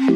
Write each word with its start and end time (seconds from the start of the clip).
Hi 0.00 0.08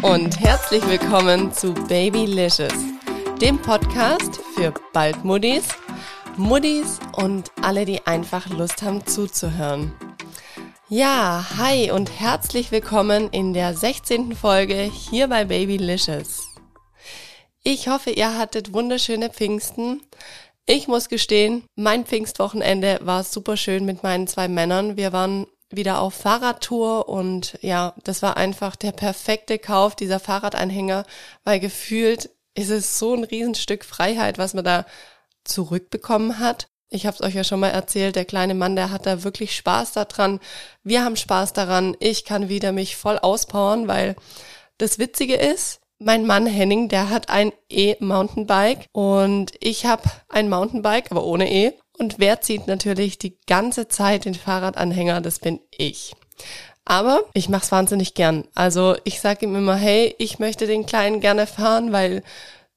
und 0.00 0.40
herzlich 0.40 0.86
willkommen 0.88 1.52
zu 1.52 1.74
Babylicious, 1.74 2.72
dem 3.42 3.60
Podcast 3.60 4.40
für 4.54 4.72
bald 4.94 5.22
Muddis, 5.22 5.68
Muddis 6.38 6.98
und 7.12 7.50
alle, 7.60 7.84
die 7.84 8.06
einfach 8.06 8.48
Lust 8.48 8.82
haben 8.82 9.04
zuzuhören. 9.06 9.92
Ja, 10.88 11.44
hi 11.58 11.90
und 11.90 12.20
herzlich 12.20 12.72
willkommen 12.72 13.28
in 13.32 13.52
der 13.52 13.76
16. 13.76 14.34
Folge 14.34 14.76
hier 14.76 15.28
bei 15.28 15.44
Babylicious. 15.44 16.50
Ich 17.62 17.88
hoffe, 17.88 18.10
ihr 18.10 18.38
hattet 18.38 18.72
wunderschöne 18.72 19.28
Pfingsten. 19.28 20.00
Ich 20.72 20.86
muss 20.86 21.08
gestehen, 21.08 21.64
mein 21.74 22.06
Pfingstwochenende 22.06 23.00
war 23.02 23.24
super 23.24 23.56
schön 23.56 23.84
mit 23.84 24.04
meinen 24.04 24.28
zwei 24.28 24.46
Männern. 24.46 24.96
Wir 24.96 25.12
waren 25.12 25.48
wieder 25.68 26.00
auf 26.00 26.14
Fahrradtour 26.14 27.08
und 27.08 27.58
ja, 27.60 27.92
das 28.04 28.22
war 28.22 28.36
einfach 28.36 28.76
der 28.76 28.92
perfekte 28.92 29.58
Kauf 29.58 29.96
dieser 29.96 30.20
Fahrradanhänger, 30.20 31.06
weil 31.42 31.58
gefühlt 31.58 32.30
ist 32.54 32.70
es 32.70 33.00
so 33.00 33.14
ein 33.14 33.24
Riesenstück 33.24 33.84
Freiheit, 33.84 34.38
was 34.38 34.54
man 34.54 34.64
da 34.64 34.86
zurückbekommen 35.42 36.38
hat. 36.38 36.68
Ich 36.88 37.04
habe 37.04 37.16
es 37.16 37.20
euch 37.20 37.34
ja 37.34 37.42
schon 37.42 37.58
mal 37.58 37.70
erzählt, 37.70 38.14
der 38.14 38.24
kleine 38.24 38.54
Mann, 38.54 38.76
der 38.76 38.92
hat 38.92 39.06
da 39.06 39.24
wirklich 39.24 39.56
Spaß 39.56 39.90
daran. 39.94 40.38
Wir 40.84 41.02
haben 41.02 41.16
Spaß 41.16 41.52
daran. 41.52 41.96
Ich 41.98 42.24
kann 42.24 42.48
wieder 42.48 42.70
mich 42.70 42.94
voll 42.94 43.18
auspowern, 43.18 43.88
weil 43.88 44.14
das 44.78 45.00
Witzige 45.00 45.34
ist, 45.34 45.79
mein 46.00 46.26
Mann 46.26 46.46
Henning, 46.46 46.88
der 46.88 47.10
hat 47.10 47.28
ein 47.28 47.52
E-Mountainbike 47.68 48.86
und 48.92 49.52
ich 49.60 49.84
habe 49.84 50.02
ein 50.28 50.48
Mountainbike, 50.48 51.10
aber 51.10 51.24
ohne 51.24 51.52
E. 51.52 51.72
Und 51.98 52.18
wer 52.18 52.40
zieht 52.40 52.66
natürlich 52.66 53.18
die 53.18 53.36
ganze 53.46 53.86
Zeit 53.86 54.24
den 54.24 54.34
Fahrradanhänger? 54.34 55.20
Das 55.20 55.38
bin 55.38 55.60
ich. 55.76 56.14
Aber 56.86 57.24
ich 57.34 57.50
mach's 57.50 57.70
wahnsinnig 57.70 58.14
gern. 58.14 58.48
Also 58.54 58.96
ich 59.04 59.20
sage 59.20 59.44
ihm 59.44 59.54
immer, 59.54 59.76
hey, 59.76 60.14
ich 60.18 60.38
möchte 60.38 60.66
den 60.66 60.86
Kleinen 60.86 61.20
gerne 61.20 61.46
fahren, 61.46 61.92
weil 61.92 62.22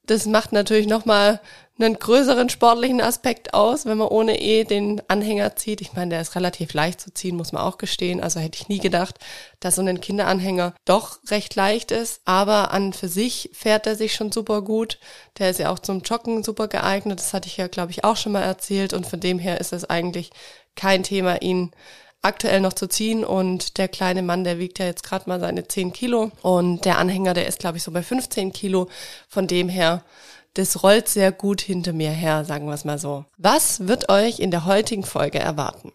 das 0.04 0.26
macht 0.26 0.52
natürlich 0.52 0.86
nochmal 0.86 1.40
einen 1.76 1.98
größeren 1.98 2.48
sportlichen 2.48 3.00
Aspekt 3.00 3.52
aus, 3.52 3.84
wenn 3.84 3.98
man 3.98 4.08
ohne 4.08 4.40
E 4.40 4.62
den 4.62 5.02
Anhänger 5.08 5.56
zieht. 5.56 5.80
Ich 5.80 5.94
meine, 5.94 6.10
der 6.10 6.20
ist 6.20 6.36
relativ 6.36 6.72
leicht 6.72 7.00
zu 7.00 7.12
ziehen, 7.12 7.36
muss 7.36 7.50
man 7.50 7.62
auch 7.62 7.78
gestehen. 7.78 8.22
Also 8.22 8.38
hätte 8.38 8.58
ich 8.60 8.68
nie 8.68 8.78
gedacht, 8.78 9.16
dass 9.58 9.74
so 9.74 9.82
ein 9.82 10.00
Kinderanhänger 10.00 10.74
doch 10.84 11.18
recht 11.30 11.56
leicht 11.56 11.90
ist. 11.90 12.20
Aber 12.24 12.70
an 12.72 12.92
für 12.92 13.08
sich 13.08 13.50
fährt 13.52 13.88
er 13.88 13.96
sich 13.96 14.14
schon 14.14 14.30
super 14.30 14.62
gut. 14.62 14.98
Der 15.38 15.50
ist 15.50 15.58
ja 15.58 15.70
auch 15.70 15.80
zum 15.80 16.02
Joggen 16.02 16.44
super 16.44 16.68
geeignet. 16.68 17.18
Das 17.18 17.34
hatte 17.34 17.48
ich 17.48 17.56
ja, 17.56 17.66
glaube 17.66 17.90
ich, 17.90 18.04
auch 18.04 18.16
schon 18.16 18.32
mal 18.32 18.42
erzählt. 18.42 18.92
Und 18.92 19.06
von 19.06 19.18
dem 19.18 19.40
her 19.40 19.60
ist 19.60 19.72
es 19.72 19.84
eigentlich 19.84 20.30
kein 20.76 21.02
Thema, 21.02 21.42
ihn 21.42 21.72
aktuell 22.24 22.60
noch 22.60 22.72
zu 22.72 22.88
ziehen 22.88 23.22
und 23.22 23.76
der 23.76 23.86
kleine 23.86 24.22
Mann, 24.22 24.44
der 24.44 24.58
wiegt 24.58 24.78
ja 24.78 24.86
jetzt 24.86 25.02
gerade 25.02 25.28
mal 25.28 25.40
seine 25.40 25.68
10 25.68 25.92
Kilo 25.92 26.30
und 26.40 26.84
der 26.86 26.98
Anhänger, 26.98 27.34
der 27.34 27.46
ist 27.46 27.58
glaube 27.58 27.76
ich 27.76 27.82
so 27.82 27.92
bei 27.92 28.02
15 28.02 28.52
Kilo. 28.52 28.88
Von 29.28 29.46
dem 29.46 29.68
her, 29.68 30.02
das 30.54 30.82
rollt 30.82 31.08
sehr 31.08 31.32
gut 31.32 31.60
hinter 31.60 31.92
mir 31.92 32.10
her, 32.10 32.44
sagen 32.44 32.66
wir 32.66 32.74
es 32.74 32.84
mal 32.84 32.98
so. 32.98 33.24
Was 33.36 33.86
wird 33.86 34.08
euch 34.08 34.38
in 34.38 34.50
der 34.50 34.64
heutigen 34.64 35.04
Folge 35.04 35.38
erwarten? 35.38 35.92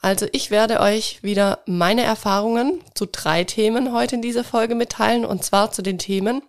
Also 0.00 0.26
ich 0.32 0.50
werde 0.50 0.80
euch 0.80 1.22
wieder 1.22 1.60
meine 1.66 2.02
Erfahrungen 2.02 2.80
zu 2.94 3.06
drei 3.06 3.44
Themen 3.44 3.92
heute 3.92 4.16
in 4.16 4.22
dieser 4.22 4.42
Folge 4.42 4.74
mitteilen 4.74 5.24
und 5.24 5.44
zwar 5.44 5.70
zu 5.70 5.80
den 5.80 5.98
Themen 5.98 6.42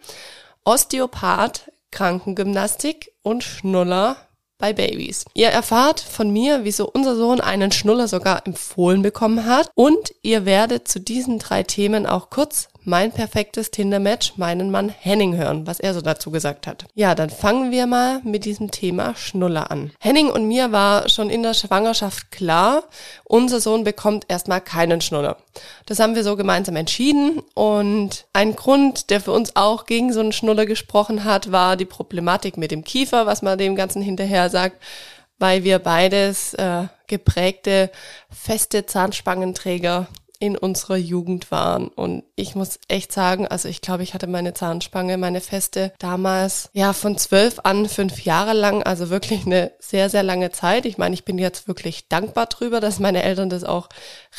Osteopath, 0.65 1.71
Krankengymnastik 1.91 3.11
und 3.21 3.43
Schnuller 3.43 4.15
bei 4.57 4.73
Babys. 4.73 5.25
Ihr 5.33 5.49
erfahrt 5.49 5.99
von 5.99 6.31
mir, 6.31 6.63
wieso 6.63 6.89
unser 6.89 7.15
Sohn 7.15 7.41
einen 7.41 7.71
Schnuller 7.71 8.07
sogar 8.07 8.47
empfohlen 8.47 9.03
bekommen 9.03 9.45
hat 9.45 9.69
und 9.75 10.15
ihr 10.23 10.45
werdet 10.45 10.87
zu 10.87 10.99
diesen 10.99 11.37
drei 11.37 11.63
Themen 11.63 12.07
auch 12.07 12.29
kurz 12.29 12.69
mein 12.85 13.11
perfektes 13.11 13.71
Tinder-Match, 13.71 14.33
meinen 14.37 14.71
Mann 14.71 14.89
Henning 14.89 15.35
hören, 15.35 15.67
was 15.67 15.79
er 15.79 15.93
so 15.93 16.01
dazu 16.01 16.31
gesagt 16.31 16.67
hat. 16.67 16.85
Ja, 16.95 17.15
dann 17.15 17.29
fangen 17.29 17.71
wir 17.71 17.87
mal 17.87 18.21
mit 18.23 18.45
diesem 18.45 18.71
Thema 18.71 19.15
Schnuller 19.15 19.71
an. 19.71 19.91
Henning 19.99 20.29
und 20.29 20.47
mir 20.47 20.71
war 20.71 21.09
schon 21.09 21.29
in 21.29 21.43
der 21.43 21.53
Schwangerschaft 21.53 22.31
klar, 22.31 22.83
unser 23.23 23.59
Sohn 23.59 23.83
bekommt 23.83 24.25
erstmal 24.27 24.61
keinen 24.61 25.01
Schnuller. 25.01 25.37
Das 25.85 25.99
haben 25.99 26.15
wir 26.15 26.23
so 26.23 26.35
gemeinsam 26.35 26.75
entschieden 26.75 27.41
und 27.53 28.25
ein 28.33 28.55
Grund, 28.55 29.09
der 29.09 29.21
für 29.21 29.31
uns 29.31 29.55
auch 29.55 29.85
gegen 29.85 30.13
so 30.13 30.19
einen 30.19 30.31
Schnuller 30.31 30.65
gesprochen 30.65 31.23
hat, 31.23 31.51
war 31.51 31.77
die 31.77 31.85
Problematik 31.85 32.57
mit 32.57 32.71
dem 32.71 32.83
Kiefer, 32.83 33.25
was 33.25 33.41
man 33.41 33.57
dem 33.57 33.75
Ganzen 33.75 34.01
hinterher 34.01 34.49
sagt 34.49 34.77
weil 35.39 35.65
wir 35.65 35.79
beides 35.79 36.53
äh, 36.53 36.83
geprägte, 37.07 37.91
feste 38.29 38.85
Zahnspangenträger 38.85 40.07
in 40.43 40.57
unserer 40.57 40.97
Jugend 40.97 41.51
waren. 41.51 41.87
Und 41.87 42.25
ich 42.35 42.53
muss 42.53 42.77
echt 42.89 43.13
sagen, 43.13 43.47
also 43.47 43.69
ich 43.69 43.79
glaube, 43.79 44.03
ich 44.03 44.13
hatte 44.13 44.27
meine 44.27 44.53
Zahnspange, 44.53 45.17
meine 45.17 45.39
feste 45.39 45.93
damals, 45.99 46.69
ja, 46.73 46.91
von 46.91 47.17
zwölf 47.17 47.61
an 47.63 47.87
fünf 47.87 48.25
Jahre 48.25 48.51
lang, 48.51 48.83
also 48.83 49.09
wirklich 49.09 49.45
eine 49.45 49.71
sehr, 49.79 50.09
sehr 50.09 50.21
lange 50.21 50.51
Zeit. 50.51 50.85
Ich 50.85 50.97
meine, 50.97 51.13
ich 51.13 51.23
bin 51.23 51.37
jetzt 51.37 51.69
wirklich 51.69 52.09
dankbar 52.09 52.47
drüber, 52.47 52.81
dass 52.81 52.99
meine 52.99 53.23
Eltern 53.23 53.49
das 53.49 53.63
auch 53.63 53.87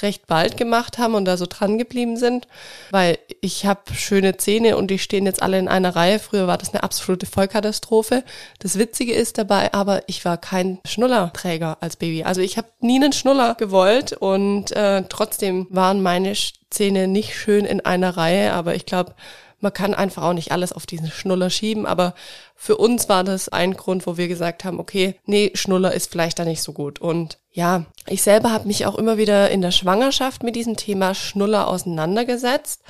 recht 0.03 0.27
bald 0.27 0.59
gemacht 0.59 0.99
haben 0.99 1.15
und 1.15 1.25
da 1.25 1.39
so 1.39 1.47
dran 1.49 1.79
geblieben 1.79 2.19
sind, 2.19 2.49
weil 2.91 3.17
ich 3.41 3.65
habe 3.65 3.95
schöne 3.95 4.37
Zähne 4.37 4.77
und 4.77 4.91
die 4.91 4.99
stehen 4.99 5.25
jetzt 5.25 5.41
alle 5.41 5.59
in 5.59 5.69
einer 5.69 5.97
Reihe. 5.97 6.19
Früher 6.19 6.47
war 6.47 6.59
das 6.59 6.75
eine 6.75 6.83
absolute 6.83 7.25
Vollkatastrophe. 7.25 8.25
Das 8.59 8.79
Witzige 8.79 9.15
ist 9.15 9.39
dabei 9.39 9.73
aber, 9.73 10.03
ich 10.07 10.23
war 10.27 10.37
kein 10.37 10.81
Schnullerträger 10.85 11.79
als 11.81 11.97
Baby. 11.97 12.25
Also 12.25 12.43
ich 12.43 12.59
habe 12.59 12.69
nie 12.81 12.97
einen 12.97 13.15
Schnuller 13.15 13.55
gewollt 13.55 14.13
und 14.13 14.71
äh, 14.73 15.05
trotzdem 15.09 15.67
waren 15.71 15.94
waren 15.95 16.03
meine 16.03 16.35
Zähne 16.71 17.07
nicht 17.09 17.35
schön 17.35 17.65
in 17.65 17.81
einer 17.81 18.17
Reihe, 18.17 18.53
aber 18.53 18.75
ich 18.75 18.87
glaube, 18.87 19.15
man 19.61 19.73
kann 19.73 19.95
einfach 19.95 20.25
auch 20.25 20.33
nicht 20.33 20.53
alles 20.53 20.73
auf 20.73 20.85
diesen 20.85 21.11
Schnuller 21.11 21.49
schieben, 21.49 21.87
aber 21.87 22.15
für 22.55 22.77
uns 22.77 23.09
war 23.09 23.25
das 23.25 23.49
ein 23.49 23.75
Grund, 23.75 24.07
wo 24.07 24.17
wir 24.17 24.29
gesagt 24.29 24.65
haben, 24.65 24.79
okay, 24.79 25.15
nee, 25.25 25.53
Schnuller 25.55 25.95
ist 25.95 26.11
vielleicht 26.11 26.39
da 26.39 26.45
nicht 26.45 26.63
so 26.63 26.73
gut. 26.73 27.01
Und 27.01 27.39
ja, 27.53 27.87
ich 28.07 28.23
selber 28.23 28.53
habe 28.53 28.67
mich 28.67 28.85
auch 28.85 28.97
immer 28.97 29.17
wieder 29.17 29.51
in 29.51 29.63
der 29.63 29.71
Schwangerschaft 29.71 30.43
mit 30.43 30.57
diesem 30.57 30.77
Thema 30.77 31.15
Schnuller 31.15 31.69
auseinandergesetzt 31.69 32.83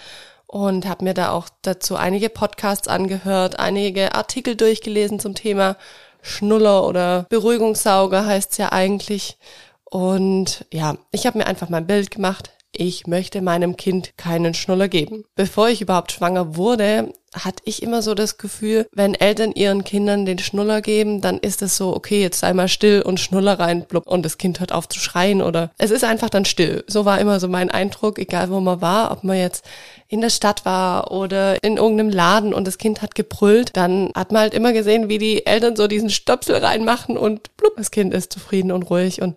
und 0.47 0.88
habe 0.88 1.04
mir 1.04 1.15
da 1.15 1.31
auch 1.31 1.48
dazu 1.62 1.97
einige 1.97 2.28
Podcasts 2.28 2.88
angehört, 2.88 3.59
einige 3.60 4.15
Artikel 4.15 4.56
durchgelesen 4.56 5.21
zum 5.21 5.34
Thema 5.34 5.76
Schnuller 6.22 6.86
oder 6.86 7.26
Beruhigungssauger 7.28 8.26
heißt 8.26 8.53
es 8.53 8.59
ja 8.59 8.72
eigentlich. 8.72 9.36
Und 9.84 10.65
ja, 10.72 10.97
ich 11.12 11.26
habe 11.26 11.38
mir 11.38 11.47
einfach 11.47 11.69
mein 11.69 11.86
Bild 11.86 12.10
gemacht, 12.10 12.50
ich 12.76 13.06
möchte 13.06 13.42
meinem 13.42 13.76
Kind 13.76 14.16
keinen 14.16 14.54
Schnuller 14.54 14.88
geben. 14.88 15.24
Bevor 15.34 15.68
ich 15.68 15.80
überhaupt 15.80 16.12
schwanger 16.12 16.56
wurde, 16.56 17.12
hatte 17.34 17.62
ich 17.64 17.82
immer 17.82 18.02
so 18.02 18.14
das 18.14 18.38
Gefühl, 18.38 18.86
wenn 18.92 19.14
Eltern 19.14 19.52
ihren 19.52 19.84
Kindern 19.84 20.24
den 20.24 20.38
Schnuller 20.38 20.80
geben, 20.80 21.20
dann 21.20 21.38
ist 21.38 21.62
es 21.62 21.76
so, 21.76 21.94
okay, 21.94 22.20
jetzt 22.20 22.38
sei 22.38 22.52
mal 22.52 22.68
still 22.68 23.02
und 23.02 23.20
Schnuller 23.20 23.58
rein 23.58 23.84
blub, 23.86 24.06
und 24.06 24.24
das 24.24 24.38
Kind 24.38 24.60
hört 24.60 24.72
auf 24.72 24.88
zu 24.88 25.00
schreien 25.00 25.42
oder 25.42 25.70
es 25.78 25.90
ist 25.90 26.04
einfach 26.04 26.30
dann 26.30 26.44
still. 26.44 26.84
So 26.86 27.04
war 27.04 27.18
immer 27.18 27.40
so 27.40 27.48
mein 27.48 27.70
Eindruck, 27.70 28.18
egal 28.18 28.50
wo 28.50 28.60
man 28.60 28.80
war, 28.80 29.10
ob 29.10 29.24
man 29.24 29.36
jetzt 29.36 29.64
in 30.08 30.20
der 30.20 30.30
Stadt 30.30 30.64
war 30.64 31.10
oder 31.10 31.62
in 31.64 31.76
irgendeinem 31.76 32.10
Laden 32.10 32.54
und 32.54 32.66
das 32.66 32.78
Kind 32.78 33.02
hat 33.02 33.14
gebrüllt, 33.14 33.70
dann 33.76 34.10
hat 34.14 34.30
man 34.30 34.42
halt 34.42 34.54
immer 34.54 34.72
gesehen, 34.72 35.08
wie 35.08 35.18
die 35.18 35.46
Eltern 35.46 35.76
so 35.76 35.88
diesen 35.88 36.10
Stöpsel 36.10 36.56
reinmachen 36.56 37.16
und 37.18 37.56
blub, 37.56 37.76
das 37.76 37.91
Kind 37.91 38.14
ist 38.14 38.32
zufrieden 38.32 38.70
und 38.70 38.84
ruhig 38.84 39.22
und 39.22 39.36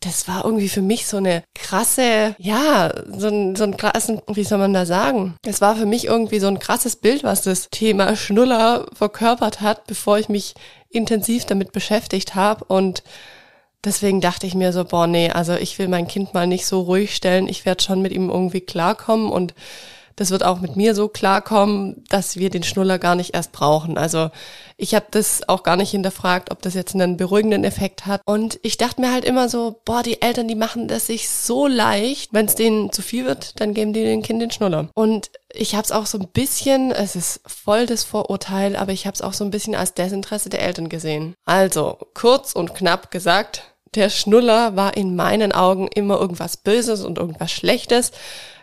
das 0.00 0.28
war 0.28 0.44
irgendwie 0.44 0.68
für 0.68 0.82
mich 0.82 1.06
so 1.06 1.16
eine 1.16 1.42
krasse, 1.54 2.36
ja, 2.38 2.92
so 3.06 3.28
ein, 3.28 3.56
so 3.56 3.64
ein 3.64 3.76
krassen, 3.76 4.20
wie 4.32 4.44
soll 4.44 4.58
man 4.58 4.72
da 4.72 4.86
sagen? 4.86 5.36
Es 5.44 5.60
war 5.60 5.76
für 5.76 5.86
mich 5.86 6.04
irgendwie 6.04 6.38
so 6.38 6.48
ein 6.48 6.58
krasses 6.58 6.96
Bild, 6.96 7.24
was 7.24 7.42
das 7.42 7.68
Thema 7.70 8.14
Schnuller 8.14 8.86
verkörpert 8.92 9.60
hat, 9.60 9.86
bevor 9.86 10.18
ich 10.18 10.28
mich 10.28 10.54
intensiv 10.90 11.46
damit 11.46 11.72
beschäftigt 11.72 12.34
habe 12.34 12.64
und 12.66 13.02
deswegen 13.84 14.20
dachte 14.20 14.46
ich 14.46 14.54
mir 14.54 14.72
so, 14.72 14.84
boah, 14.84 15.06
nee, 15.06 15.30
also 15.30 15.54
ich 15.54 15.78
will 15.78 15.88
mein 15.88 16.08
Kind 16.08 16.34
mal 16.34 16.46
nicht 16.46 16.66
so 16.66 16.80
ruhig 16.82 17.14
stellen, 17.14 17.48
ich 17.48 17.64
werde 17.64 17.82
schon 17.82 18.02
mit 18.02 18.12
ihm 18.12 18.28
irgendwie 18.28 18.60
klarkommen 18.60 19.30
und 19.30 19.54
das 20.16 20.30
wird 20.30 20.42
auch 20.42 20.60
mit 20.60 20.76
mir 20.76 20.94
so 20.94 21.08
klarkommen, 21.08 22.02
dass 22.08 22.36
wir 22.36 22.48
den 22.48 22.62
Schnuller 22.62 22.98
gar 22.98 23.14
nicht 23.14 23.34
erst 23.34 23.52
brauchen. 23.52 23.98
Also 23.98 24.30
ich 24.78 24.94
habe 24.94 25.06
das 25.10 25.46
auch 25.48 25.62
gar 25.62 25.76
nicht 25.76 25.90
hinterfragt, 25.90 26.50
ob 26.50 26.62
das 26.62 26.74
jetzt 26.74 26.94
einen 26.94 27.18
beruhigenden 27.18 27.64
Effekt 27.64 28.06
hat. 28.06 28.22
Und 28.24 28.58
ich 28.62 28.78
dachte 28.78 29.02
mir 29.02 29.12
halt 29.12 29.26
immer 29.26 29.50
so, 29.50 29.80
boah, 29.84 30.02
die 30.02 30.22
Eltern, 30.22 30.48
die 30.48 30.54
machen 30.54 30.88
das 30.88 31.06
sich 31.06 31.28
so 31.28 31.66
leicht. 31.66 32.32
Wenn 32.32 32.46
es 32.46 32.54
denen 32.54 32.92
zu 32.92 33.02
viel 33.02 33.26
wird, 33.26 33.60
dann 33.60 33.74
geben 33.74 33.92
die 33.92 34.04
dem 34.04 34.22
Kind 34.22 34.40
den 34.40 34.50
Schnuller. 34.50 34.88
Und 34.94 35.30
ich 35.52 35.74
habe 35.74 35.84
es 35.84 35.92
auch 35.92 36.06
so 36.06 36.18
ein 36.18 36.28
bisschen, 36.28 36.92
es 36.92 37.14
ist 37.14 37.40
voll 37.46 37.86
das 37.86 38.02
Vorurteil, 38.02 38.74
aber 38.74 38.92
ich 38.92 39.06
habe 39.06 39.14
es 39.14 39.22
auch 39.22 39.34
so 39.34 39.44
ein 39.44 39.50
bisschen 39.50 39.74
als 39.74 39.92
Desinteresse 39.92 40.48
der 40.48 40.62
Eltern 40.62 40.88
gesehen. 40.88 41.34
Also 41.44 41.98
kurz 42.14 42.52
und 42.52 42.74
knapp 42.74 43.10
gesagt, 43.10 43.64
der 43.94 44.10
Schnuller 44.10 44.76
war 44.76 44.96
in 44.96 45.16
meinen 45.16 45.52
Augen 45.52 45.88
immer 45.88 46.20
irgendwas 46.20 46.58
Böses 46.58 47.04
und 47.04 47.18
irgendwas 47.18 47.50
Schlechtes. 47.50 48.12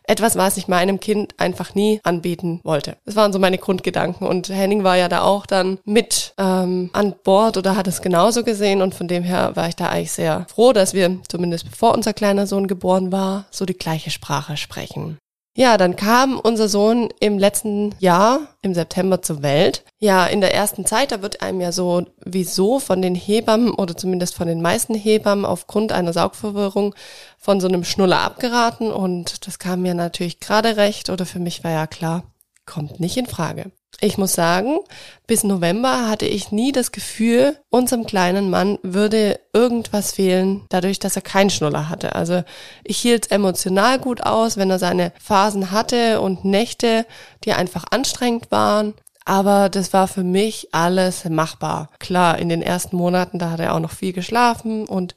Etwas, 0.06 0.36
was 0.36 0.58
ich 0.58 0.68
meinem 0.68 1.00
Kind 1.00 1.34
einfach 1.38 1.76
nie 1.76 2.00
anbieten 2.04 2.60
wollte. 2.64 2.98
Das 3.06 3.16
waren 3.16 3.34
so 3.34 3.40
meine 3.40 3.58
Grundgedanken 3.58 4.28
und 4.28 4.50
Henning 4.50 4.84
war 4.84 4.98
ja 4.98 5.10
da 5.10 5.22
auch 5.22 5.46
dann 5.46 5.80
mit 5.86 6.34
ähm, 6.38 6.90
an 6.94 7.16
Bord 7.24 7.58
oder 7.58 7.76
hat 7.76 7.88
es 7.88 8.02
genauso 8.02 8.44
gesehen 8.44 8.82
und 8.82 8.96
von 8.96 9.08
dem 9.08 9.24
her 9.24 9.52
war 9.56 9.68
ich 9.68 9.76
da 9.76 9.90
eigentlich 9.90 10.12
sehr 10.12 10.46
froh, 10.54 10.74
dass 10.74 10.94
wir 10.94 11.20
zumindest 11.28 11.70
bevor 11.70 11.94
unser 11.94 12.14
kleiner 12.14 12.48
Sohn 12.48 12.68
geboren 12.68 13.12
war, 13.12 13.46
so 13.52 13.66
die 13.66 13.78
gleiche 13.78 14.12
Sprache 14.12 14.58
sprechen. 14.58 15.18
Ja, 15.56 15.78
dann 15.78 15.96
kam 15.96 16.40
unser 16.40 16.68
Sohn 16.68 17.10
im 17.20 17.38
letzten 17.38 17.94
Jahr, 18.00 18.48
im 18.64 18.74
September 18.74 19.22
zur 19.22 19.44
Welt. 19.44 19.84
Ja, 20.00 20.26
in 20.26 20.42
der 20.42 20.52
ersten 20.52 20.84
Zeit, 20.84 21.12
da 21.12 21.22
wird 21.22 21.44
einem 21.44 21.62
ja 21.62 21.72
so 21.72 22.08
wieso 22.26 22.80
von 22.80 23.04
den 23.04 23.14
Hebammen 23.14 23.72
oder 23.72 23.96
zumindest 23.96 24.34
von 24.34 24.48
den 24.48 24.64
meisten 24.64 24.96
Hebammen 24.96 25.46
aufgrund 25.46 25.92
einer 25.92 26.12
Saugverwirrung 26.12 26.96
von 27.38 27.62
so 27.62 27.68
einem 27.68 27.84
Schnuller 27.84 28.22
abgeraten 28.22 28.92
und 28.92 29.46
das 29.46 29.60
kam 29.60 29.84
mir 29.84 29.94
natürlich 29.94 30.40
gerade 30.40 30.76
recht 30.76 31.12
oder 31.12 31.28
für 31.28 31.40
mich 31.40 31.64
war 31.64 31.72
ja 31.72 31.86
klar, 31.86 32.24
kommt 32.66 33.00
nicht 33.00 33.18
in 33.18 33.28
Frage. 33.28 33.72
Ich 34.02 34.18
muss 34.18 34.34
sagen, 34.34 34.80
bis 35.28 35.44
November 35.44 36.10
hatte 36.10 36.26
ich 36.26 36.52
nie 36.52 36.72
das 36.72 36.92
Gefühl, 36.92 37.58
unserem 37.70 38.06
kleinen 38.06 38.50
Mann 38.50 38.78
würde 38.84 39.40
irgendwas 39.54 40.12
fehlen, 40.12 40.66
dadurch, 40.70 41.00
dass 41.00 41.16
er 41.16 41.22
keinen 41.22 41.50
Schnuller 41.50 41.90
hatte. 41.90 42.16
Also 42.16 42.44
ich 42.84 42.98
hielt 42.98 43.32
emotional 43.32 44.00
gut 44.00 44.22
aus, 44.24 44.58
wenn 44.58 44.70
er 44.70 44.80
seine 44.80 45.14
Phasen 45.22 45.72
hatte 45.72 46.20
und 46.20 46.44
Nächte, 46.44 47.06
die 47.46 47.54
einfach 47.54 47.86
anstrengend 47.92 48.52
waren. 48.52 48.94
Aber 49.26 49.70
das 49.70 49.94
war 49.94 50.08
für 50.08 50.24
mich 50.24 50.70
alles 50.74 51.24
machbar. 51.30 51.90
Klar, 52.00 52.40
in 52.40 52.50
den 52.50 52.62
ersten 52.62 52.98
Monaten, 52.98 53.40
da 53.40 53.52
hat 53.52 53.60
er 53.60 53.74
auch 53.74 53.80
noch 53.80 53.92
viel 53.92 54.12
geschlafen 54.12 54.86
und 54.86 55.16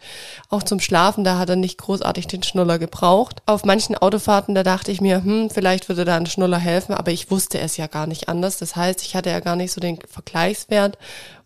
auch 0.49 0.63
zum 0.63 0.79
Schlafen, 0.79 1.25
da 1.25 1.39
hat 1.39 1.49
er 1.49 1.57
nicht 1.57 1.79
großartig 1.79 2.29
den 2.29 2.45
Schnuller 2.45 2.79
gebraucht. 2.79 3.43
Auf 3.47 3.65
manchen 3.65 3.97
Autofahrten, 3.97 4.55
da 4.55 4.63
dachte 4.63 4.93
ich 4.93 5.01
mir, 5.01 5.25
hm, 5.25 5.51
vielleicht 5.51 5.89
würde 5.89 6.05
da 6.05 6.17
ein 6.17 6.27
Schnuller 6.27 6.59
helfen, 6.59 6.95
aber 6.95 7.11
ich 7.11 7.31
wusste 7.31 7.59
es 7.59 7.77
ja 7.77 7.89
gar 7.89 8.07
nicht 8.07 8.29
anders. 8.29 8.59
Das 8.59 8.77
heißt, 8.77 9.03
ich 9.03 9.17
hatte 9.17 9.31
ja 9.31 9.41
gar 9.41 9.57
nicht 9.57 9.73
so 9.73 9.81
den 9.81 9.99
Vergleichswert 10.09 10.99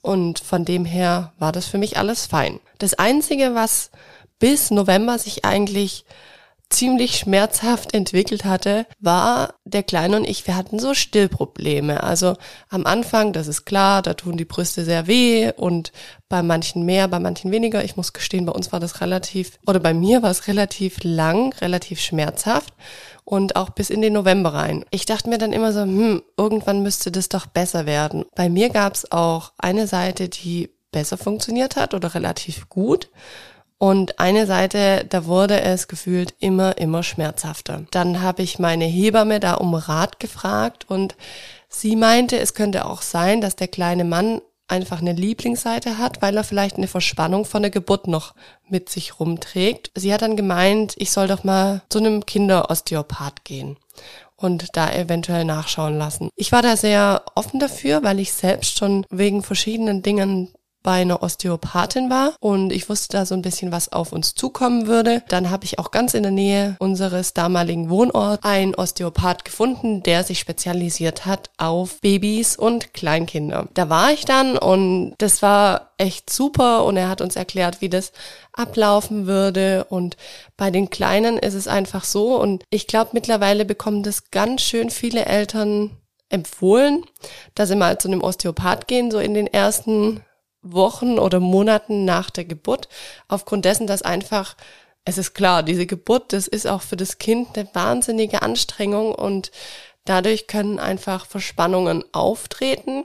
und 0.03 0.39
von 0.39 0.65
dem 0.65 0.85
her 0.85 1.33
war 1.39 1.53
das 1.53 1.67
für 1.67 1.79
mich 1.79 1.97
alles 1.97 2.27
fein. 2.27 2.61
Das 2.79 2.95
Einzige, 2.95 3.55
was 3.55 3.91
bis 4.39 4.71
November 4.71 5.19
sich 5.19 5.45
eigentlich 5.45 6.05
ziemlich 6.71 7.17
schmerzhaft 7.17 7.95
entwickelt 7.95 8.45
hatte, 8.45 8.87
war 9.01 9.55
der 9.65 9.83
Kleine 9.83 10.17
und 10.17 10.25
ich, 10.25 10.47
wir 10.47 10.57
hatten 10.57 10.79
so 10.79 10.95
Stillprobleme. 10.95 12.03
Also 12.03 12.37
am 12.69 12.87
Anfang, 12.87 13.33
das 13.33 13.49
ist 13.49 13.65
klar, 13.65 14.03
da 14.03 14.15
tun 14.15 14.37
die 14.37 14.45
Brüste 14.45 14.85
sehr 14.85 15.07
weh 15.07 15.53
und 15.57 15.93
bei 16.29 16.43
manchen 16.43 16.85
mehr, 16.85 17.09
bei 17.09 17.19
manchen 17.19 17.51
weniger. 17.51 17.85
Ich 17.85 17.97
muss 17.97 18.13
gestehen, 18.13 18.47
bei 18.47 18.53
uns 18.53 18.73
war 18.73 18.81
das 18.81 19.01
relativ, 19.01 19.59
oder 19.67 19.81
bei 19.81 19.93
mir 19.93 20.23
war 20.23 20.31
es 20.31 20.47
relativ 20.47 20.99
lang, 21.03 21.53
relativ 21.61 22.01
schmerzhaft 22.01 22.73
und 23.25 23.57
auch 23.57 23.71
bis 23.71 23.91
in 23.91 24.01
den 24.01 24.13
November 24.13 24.55
rein. 24.55 24.85
Ich 24.91 25.07
dachte 25.07 25.29
mir 25.29 25.39
dann 25.39 25.53
immer 25.53 25.73
so, 25.73 25.83
hm, 25.83 26.23
irgendwann 26.37 26.83
müsste 26.83 27.11
das 27.11 27.29
doch 27.29 27.47
besser 27.47 27.85
werden. 27.85 28.25
Bei 28.37 28.49
mir 28.49 28.71
gab 28.71 28.95
es 28.95 29.11
auch 29.11 29.53
eine 29.59 29.87
Seite, 29.89 30.29
die 30.29 30.71
besser 30.93 31.19
funktioniert 31.19 31.77
hat 31.77 31.95
oder 31.95 32.15
relativ 32.15 32.69
gut. 32.69 33.11
Und 33.83 34.19
eine 34.21 34.45
Seite, 34.45 35.07
da 35.09 35.25
wurde 35.25 35.63
es 35.63 35.89
gefühlt 35.89 36.35
immer, 36.39 36.77
immer 36.77 37.03
schmerzhafter. 37.03 37.87
Dann 37.91 38.21
habe 38.21 38.43
ich 38.43 38.59
meine 38.59 38.85
Hebamme 38.85 39.41
da 39.41 39.55
um 39.55 39.73
Rat 39.73 40.21
gefragt 40.21 40.85
und 40.87 41.17
sie 41.71 41.97
meinte, 41.97 42.39
es 42.39 42.53
könnte 42.53 42.85
auch 42.85 43.01
sein, 43.01 43.41
dass 43.41 43.57
der 43.57 43.69
kleine 43.69 44.05
Mann 44.05 44.43
einfach 44.69 45.01
eine 45.01 45.15
Lieblingsseite 45.15 45.97
hat, 45.97 46.21
weil 46.21 46.37
er 46.37 46.45
vielleicht 46.45 46.77
eine 46.77 46.89
Verspannung 46.89 47.47
von 47.47 47.63
der 47.63 47.71
Geburt 47.71 48.07
noch 48.07 48.35
mit 48.69 48.91
sich 48.91 49.19
rumträgt. 49.19 49.91
Sie 49.95 50.13
hat 50.13 50.21
dann 50.21 50.37
gemeint, 50.37 50.93
ich 50.99 51.11
soll 51.11 51.27
doch 51.27 51.43
mal 51.43 51.81
zu 51.89 52.01
einem 52.01 52.27
Kinderosteopath 52.27 53.45
gehen 53.45 53.79
und 54.37 54.77
da 54.77 54.93
eventuell 54.93 55.47
nachschauen 55.47 55.97
lassen. 55.97 56.29
Ich 56.37 56.53
war 56.53 56.61
da 56.61 56.77
sehr 56.77 57.23
offen 57.35 57.59
dafür, 57.59 58.03
weil 58.03 58.21
ich 58.21 58.35
selbst 58.35 58.77
schon 58.77 59.07
wegen 59.09 59.43
verschiedenen 59.43 60.03
Dingen 60.03 60.51
bei 60.83 61.03
einer 61.03 61.23
Osteopathin 61.23 62.11
war 62.11 62.35
und 62.41 62.73
ich 62.73 62.89
wusste 62.89 63.19
da 63.19 63.27
so 63.27 63.35
ein 63.35 63.43
bisschen, 63.43 63.73
was 63.73 63.93
auf 63.93 64.13
uns 64.13 64.35
zukommen 64.35 64.87
würde. 64.87 65.23
Dann 65.29 65.51
habe 65.51 65.65
ich 65.65 65.79
auch 65.79 65.91
ganz 65.91 66.15
in 66.15 66.23
der 66.23 66.33
Nähe 66.33 66.77
unseres 66.79 67.35
damaligen 67.35 67.91
Wohnorts 67.91 68.45
einen 68.45 68.75
Osteopath 68.75 69.45
gefunden, 69.45 70.03
der 70.03 70.25
sich 70.25 70.39
spezialisiert 70.39 71.27
hat 71.27 71.51
auf 71.59 72.01
Babys 72.01 72.57
und 72.57 72.95
Kleinkinder. 72.95 73.69
Da 73.75 73.89
war 73.89 74.13
ich 74.13 74.25
dann 74.25 74.57
und 74.57 75.15
das 75.19 75.43
war 75.43 75.91
echt 75.99 76.31
super 76.31 76.85
und 76.85 76.97
er 76.97 77.09
hat 77.09 77.21
uns 77.21 77.37
erklärt, 77.37 77.81
wie 77.81 77.91
das 77.91 78.13
ablaufen 78.53 79.27
würde 79.27 79.85
und 79.85 80.17
bei 80.57 80.71
den 80.71 80.91
Kleinen 80.91 81.37
ist 81.37 81.55
es 81.55 81.69
einfach 81.69 82.05
so 82.05 82.41
und 82.41 82.65
ich 82.71 82.87
glaube 82.87 83.11
mittlerweile 83.13 83.65
bekommen 83.65 84.03
das 84.03 84.31
ganz 84.31 84.63
schön 84.63 84.91
viele 84.91 85.27
Eltern 85.27 85.97
empfohlen, 86.31 87.05
dass 87.55 87.69
sie 87.69 87.77
mal 87.77 87.99
zu 87.99 88.09
einem 88.09 88.23
Osteopath 88.23 88.87
gehen, 88.87 89.11
so 89.11 89.19
in 89.19 89.35
den 89.35 89.47
ersten 89.47 90.23
Wochen 90.63 91.19
oder 91.19 91.41
Monaten 91.41 92.05
nach 92.05 92.31
der 92.31 92.45
Geburt, 92.45 92.89
aufgrund 93.29 93.65
dessen, 93.65 93.87
dass 93.87 94.03
einfach, 94.03 94.57
es 95.05 95.19
ist 95.19 95.35
klar, 95.35 95.63
diese 95.63 95.87
Geburt, 95.87 96.33
das 96.33 96.47
ist 96.47 96.67
auch 96.67 96.83
für 96.83 96.97
das 96.97 97.19
Kind 97.19 97.57
eine 97.57 97.69
wahnsinnige 97.73 98.43
Anstrengung 98.43 99.15
und 99.15 99.51
dadurch 100.05 100.47
können 100.47 100.79
einfach 100.79 101.27
Verspannungen 101.27 102.05
auftreten, 102.13 103.05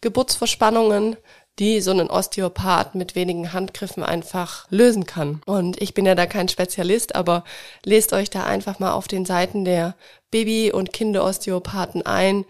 Geburtsverspannungen, 0.00 1.16
die 1.58 1.80
so 1.80 1.92
ein 1.92 2.10
Osteopath 2.10 2.94
mit 2.94 3.14
wenigen 3.14 3.52
Handgriffen 3.52 4.02
einfach 4.02 4.66
lösen 4.70 5.06
kann. 5.06 5.40
Und 5.46 5.80
ich 5.80 5.94
bin 5.94 6.04
ja 6.04 6.14
da 6.14 6.26
kein 6.26 6.48
Spezialist, 6.48 7.14
aber 7.14 7.44
lest 7.84 8.12
euch 8.12 8.28
da 8.28 8.44
einfach 8.44 8.80
mal 8.80 8.92
auf 8.92 9.06
den 9.06 9.24
Seiten 9.24 9.64
der 9.64 9.94
Baby- 10.30 10.72
und 10.72 10.92
Kinderosteopathen 10.92 12.04
ein. 12.04 12.44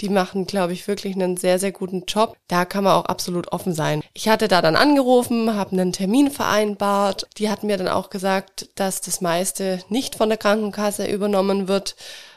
Die 0.00 0.08
machen, 0.08 0.46
glaube 0.46 0.72
ich, 0.72 0.88
wirklich 0.88 1.14
einen 1.14 1.36
sehr, 1.36 1.58
sehr 1.58 1.72
guten 1.72 2.04
Job. 2.06 2.36
Da 2.48 2.64
kann 2.64 2.84
man 2.84 2.94
auch 2.94 3.04
absolut 3.04 3.52
offen 3.52 3.74
sein. 3.74 4.02
Ich 4.14 4.28
hatte 4.28 4.48
da 4.48 4.62
dann 4.62 4.76
angerufen, 4.76 5.54
habe 5.54 5.72
einen 5.72 5.92
Termin 5.92 6.30
vereinbart. 6.30 7.26
Die 7.36 7.50
hatten 7.50 7.66
mir 7.66 7.76
dann 7.76 7.88
auch 7.88 8.10
gesagt, 8.10 8.70
dass 8.76 9.00
das 9.00 9.20
meiste 9.20 9.80
nicht 9.88 10.14
von 10.14 10.28
der 10.28 10.38
Krankenkasse 10.38 11.06
übernommen 11.06 11.68
wird, 11.68 11.96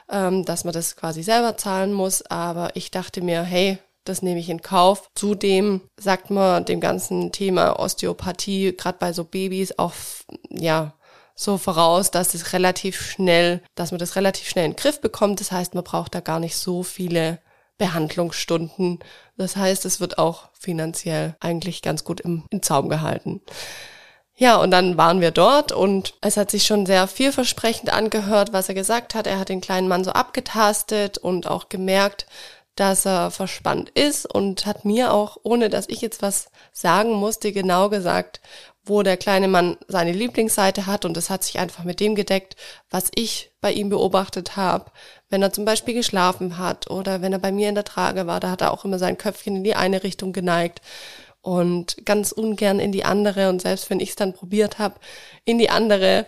ähm, 0.10 0.44
dass 0.46 0.66
man 0.66 0.74
das 0.74 0.96
quasi 0.96 1.24
selber 1.24 1.56
zahlen 1.58 1.94
muss. 1.94 2.22
Aber 2.24 2.76
ich 2.76 2.92
dachte 2.92 3.22
mir, 3.22 3.44
hey, 3.44 3.78
das 4.04 4.22
nehme 4.22 4.40
ich 4.40 4.50
in 4.50 4.62
Kauf. 4.62 5.10
Zudem 5.16 5.82
sagt 5.98 6.30
man 6.30 6.66
dem 6.66 6.82
ganzen 6.82 7.32
Thema 7.32 7.80
Osteopathie, 7.80 8.76
gerade 8.76 8.98
bei 9.00 9.14
so 9.14 9.24
Babys, 9.24 9.80
auch, 9.80 9.94
ja, 10.50 10.94
so 11.36 11.58
voraus, 11.58 12.12
dass 12.12 12.34
es 12.34 12.54
relativ 12.54 13.02
schnell, 13.02 13.62
dass 13.76 13.92
man 13.92 14.00
das 14.00 14.16
relativ 14.16 14.48
schnell 14.48 14.66
in 14.66 14.72
den 14.72 14.78
Griff 14.78 15.02
bekommt. 15.02 15.40
Das 15.40 15.52
heißt, 15.52 15.74
man 15.74 15.84
braucht 15.84 16.14
da 16.14 16.20
gar 16.20 16.40
nicht 16.40 16.56
so 16.56 16.84
viele 16.84 17.40
Behandlungsstunden. 17.84 19.00
Das 19.36 19.58
heißt, 19.58 19.84
es 19.84 20.00
wird 20.00 20.18
auch 20.18 20.48
finanziell 20.58 21.36
eigentlich 21.42 21.82
ganz 21.82 22.06
gut 22.06 22.22
im, 22.22 22.46
im 22.50 22.62
Zaum 22.62 22.88
gehalten. 22.88 23.42
Ja, 24.38 24.56
und 24.56 24.72
dann 24.72 24.96
waren 24.96 25.20
wir 25.20 25.32
dort 25.32 25.74
und 25.74 26.14
es 26.22 26.38
hat 26.38 26.50
sich 26.50 26.64
schon 26.66 26.86
sehr 26.86 27.08
vielversprechend 27.08 27.92
angehört, 27.92 28.54
was 28.54 28.70
er 28.70 28.76
gesagt 28.76 29.16
hat. 29.16 29.28
Er 29.28 29.38
hat 29.38 29.50
den 29.50 29.60
kleinen 29.60 29.90
Mann 29.90 30.06
so 30.06 30.12
abgetastet 30.12 31.18
und 31.18 31.48
auch 31.48 31.68
gemerkt, 31.68 32.26
dass 32.76 33.06
er 33.06 33.32
verspannt 33.32 33.90
ist 33.90 34.34
und 34.34 34.66
hat 34.66 34.86
mir 34.86 35.14
auch, 35.14 35.38
ohne 35.44 35.70
dass 35.70 35.90
ich 35.90 36.00
jetzt 36.00 36.22
was 36.22 36.48
sagen 36.72 37.12
musste, 37.12 37.52
genau 37.52 37.90
gesagt, 37.90 38.40
wo 38.86 39.02
der 39.02 39.18
kleine 39.18 39.48
Mann 39.48 39.78
seine 39.88 40.12
Lieblingsseite 40.12 40.86
hat 40.88 41.06
und 41.06 41.16
es 41.16 41.30
hat 41.30 41.44
sich 41.44 41.60
einfach 41.60 41.86
mit 41.86 42.00
dem 42.00 42.16
gedeckt, 42.16 42.56
was 42.90 43.10
ich 43.16 43.52
bei 43.62 43.72
ihm 43.72 43.90
beobachtet 43.90 44.58
habe. 44.58 44.92
Wenn 45.30 45.42
er 45.42 45.54
zum 45.54 45.64
Beispiel 45.64 45.94
geschlafen 45.94 46.58
hat 46.58 46.90
oder 46.90 47.22
wenn 47.22 47.32
er 47.32 47.40
bei 47.40 47.52
mir 47.52 47.70
in 47.70 47.76
der 47.76 47.86
Trage 47.86 48.28
war, 48.28 48.40
da 48.40 48.52
hat 48.52 48.62
er 48.62 48.72
auch 48.72 48.84
immer 48.84 49.00
sein 49.00 49.18
Köpfchen 49.18 49.56
in 49.56 49.64
die 49.64 49.76
eine 49.76 50.04
Richtung 50.04 50.34
geneigt 50.34 50.82
und 51.42 52.06
ganz 52.06 52.32
ungern 52.32 52.80
in 52.80 52.92
die 52.92 53.06
andere. 53.06 53.50
Und 53.50 53.62
selbst 53.62 53.90
wenn 53.90 54.00
ich 54.00 54.10
es 54.10 54.16
dann 54.16 54.34
probiert 54.34 54.80
habe, 54.80 54.96
in 55.46 55.60
die 55.60 55.70
andere 55.70 56.26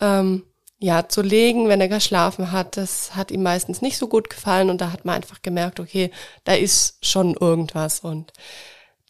ähm, 0.00 0.44
ja 0.78 1.08
zu 1.08 1.22
legen, 1.22 1.68
wenn 1.68 1.80
er 1.80 1.88
geschlafen 1.88 2.52
hat, 2.52 2.76
das 2.76 3.16
hat 3.16 3.30
ihm 3.30 3.42
meistens 3.42 3.82
nicht 3.82 3.98
so 3.98 4.08
gut 4.08 4.30
gefallen. 4.30 4.70
Und 4.70 4.80
da 4.80 4.92
hat 4.92 5.04
man 5.04 5.16
einfach 5.16 5.42
gemerkt, 5.42 5.80
okay, 5.80 6.10
da 6.44 6.54
ist 6.54 7.04
schon 7.04 7.34
irgendwas. 7.34 8.00
Und 8.00 8.32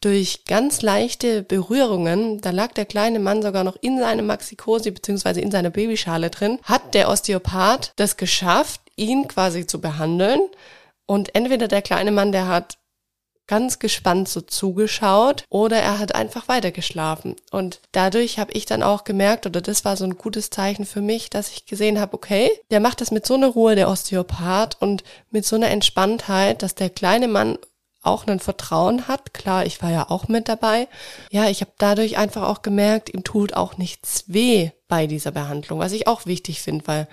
durch 0.01 0.45
ganz 0.45 0.81
leichte 0.81 1.43
Berührungen, 1.43 2.41
da 2.41 2.51
lag 2.51 2.73
der 2.73 2.85
kleine 2.85 3.19
Mann 3.19 3.41
sogar 3.41 3.63
noch 3.63 3.77
in 3.81 3.99
seinem 3.99 4.27
Maxikosi 4.27 4.91
beziehungsweise 4.91 5.41
in 5.41 5.51
seiner 5.51 5.69
Babyschale 5.69 6.29
drin, 6.29 6.59
hat 6.63 6.93
der 6.93 7.09
Osteopath 7.09 7.93
das 7.95 8.17
geschafft, 8.17 8.81
ihn 8.95 9.27
quasi 9.27 9.65
zu 9.67 9.81
behandeln. 9.81 10.41
Und 11.05 11.35
entweder 11.35 11.67
der 11.67 11.81
kleine 11.81 12.11
Mann, 12.11 12.31
der 12.31 12.47
hat 12.47 12.77
ganz 13.49 13.79
gespannt 13.79 14.29
so 14.29 14.41
zugeschaut 14.41 15.43
oder 15.49 15.77
er 15.77 15.97
hat 15.97 16.13
einfach 16.13 16.47
weitergeschlafen. 16.47 17.35
Und 17.49 17.81
dadurch 17.91 18.37
habe 18.37 18.51
ich 18.53 18.67
dann 18.67 18.83
auch 18.83 19.03
gemerkt, 19.03 19.47
oder 19.47 19.59
das 19.59 19.83
war 19.83 19.97
so 19.97 20.05
ein 20.05 20.19
gutes 20.19 20.51
Zeichen 20.51 20.85
für 20.85 21.01
mich, 21.01 21.31
dass 21.31 21.49
ich 21.49 21.65
gesehen 21.65 21.99
habe, 21.99 22.13
okay, 22.13 22.51
der 22.69 22.79
macht 22.79 23.01
das 23.01 23.09
mit 23.09 23.25
so 23.25 23.33
einer 23.33 23.47
Ruhe, 23.47 23.75
der 23.75 23.89
Osteopath, 23.89 24.79
und 24.79 25.03
mit 25.31 25.45
so 25.45 25.55
einer 25.55 25.71
Entspanntheit, 25.71 26.61
dass 26.61 26.75
der 26.75 26.91
kleine 26.91 27.27
Mann 27.27 27.57
auch 28.01 28.27
ein 28.27 28.39
Vertrauen 28.39 29.07
hat. 29.07 29.33
Klar, 29.33 29.65
ich 29.65 29.81
war 29.81 29.91
ja 29.91 30.09
auch 30.09 30.27
mit 30.27 30.47
dabei. 30.47 30.87
Ja, 31.31 31.49
ich 31.49 31.61
habe 31.61 31.71
dadurch 31.77 32.17
einfach 32.17 32.43
auch 32.47 32.61
gemerkt, 32.61 33.13
ihm 33.13 33.23
tut 33.23 33.53
auch 33.53 33.77
nichts 33.77 34.25
weh 34.27 34.71
bei 34.87 35.07
dieser 35.07 35.31
Behandlung, 35.31 35.79
was 35.79 35.91
ich 35.91 36.07
auch 36.07 36.25
wichtig 36.25 36.61
finde, 36.61 36.87
weil 36.87 37.07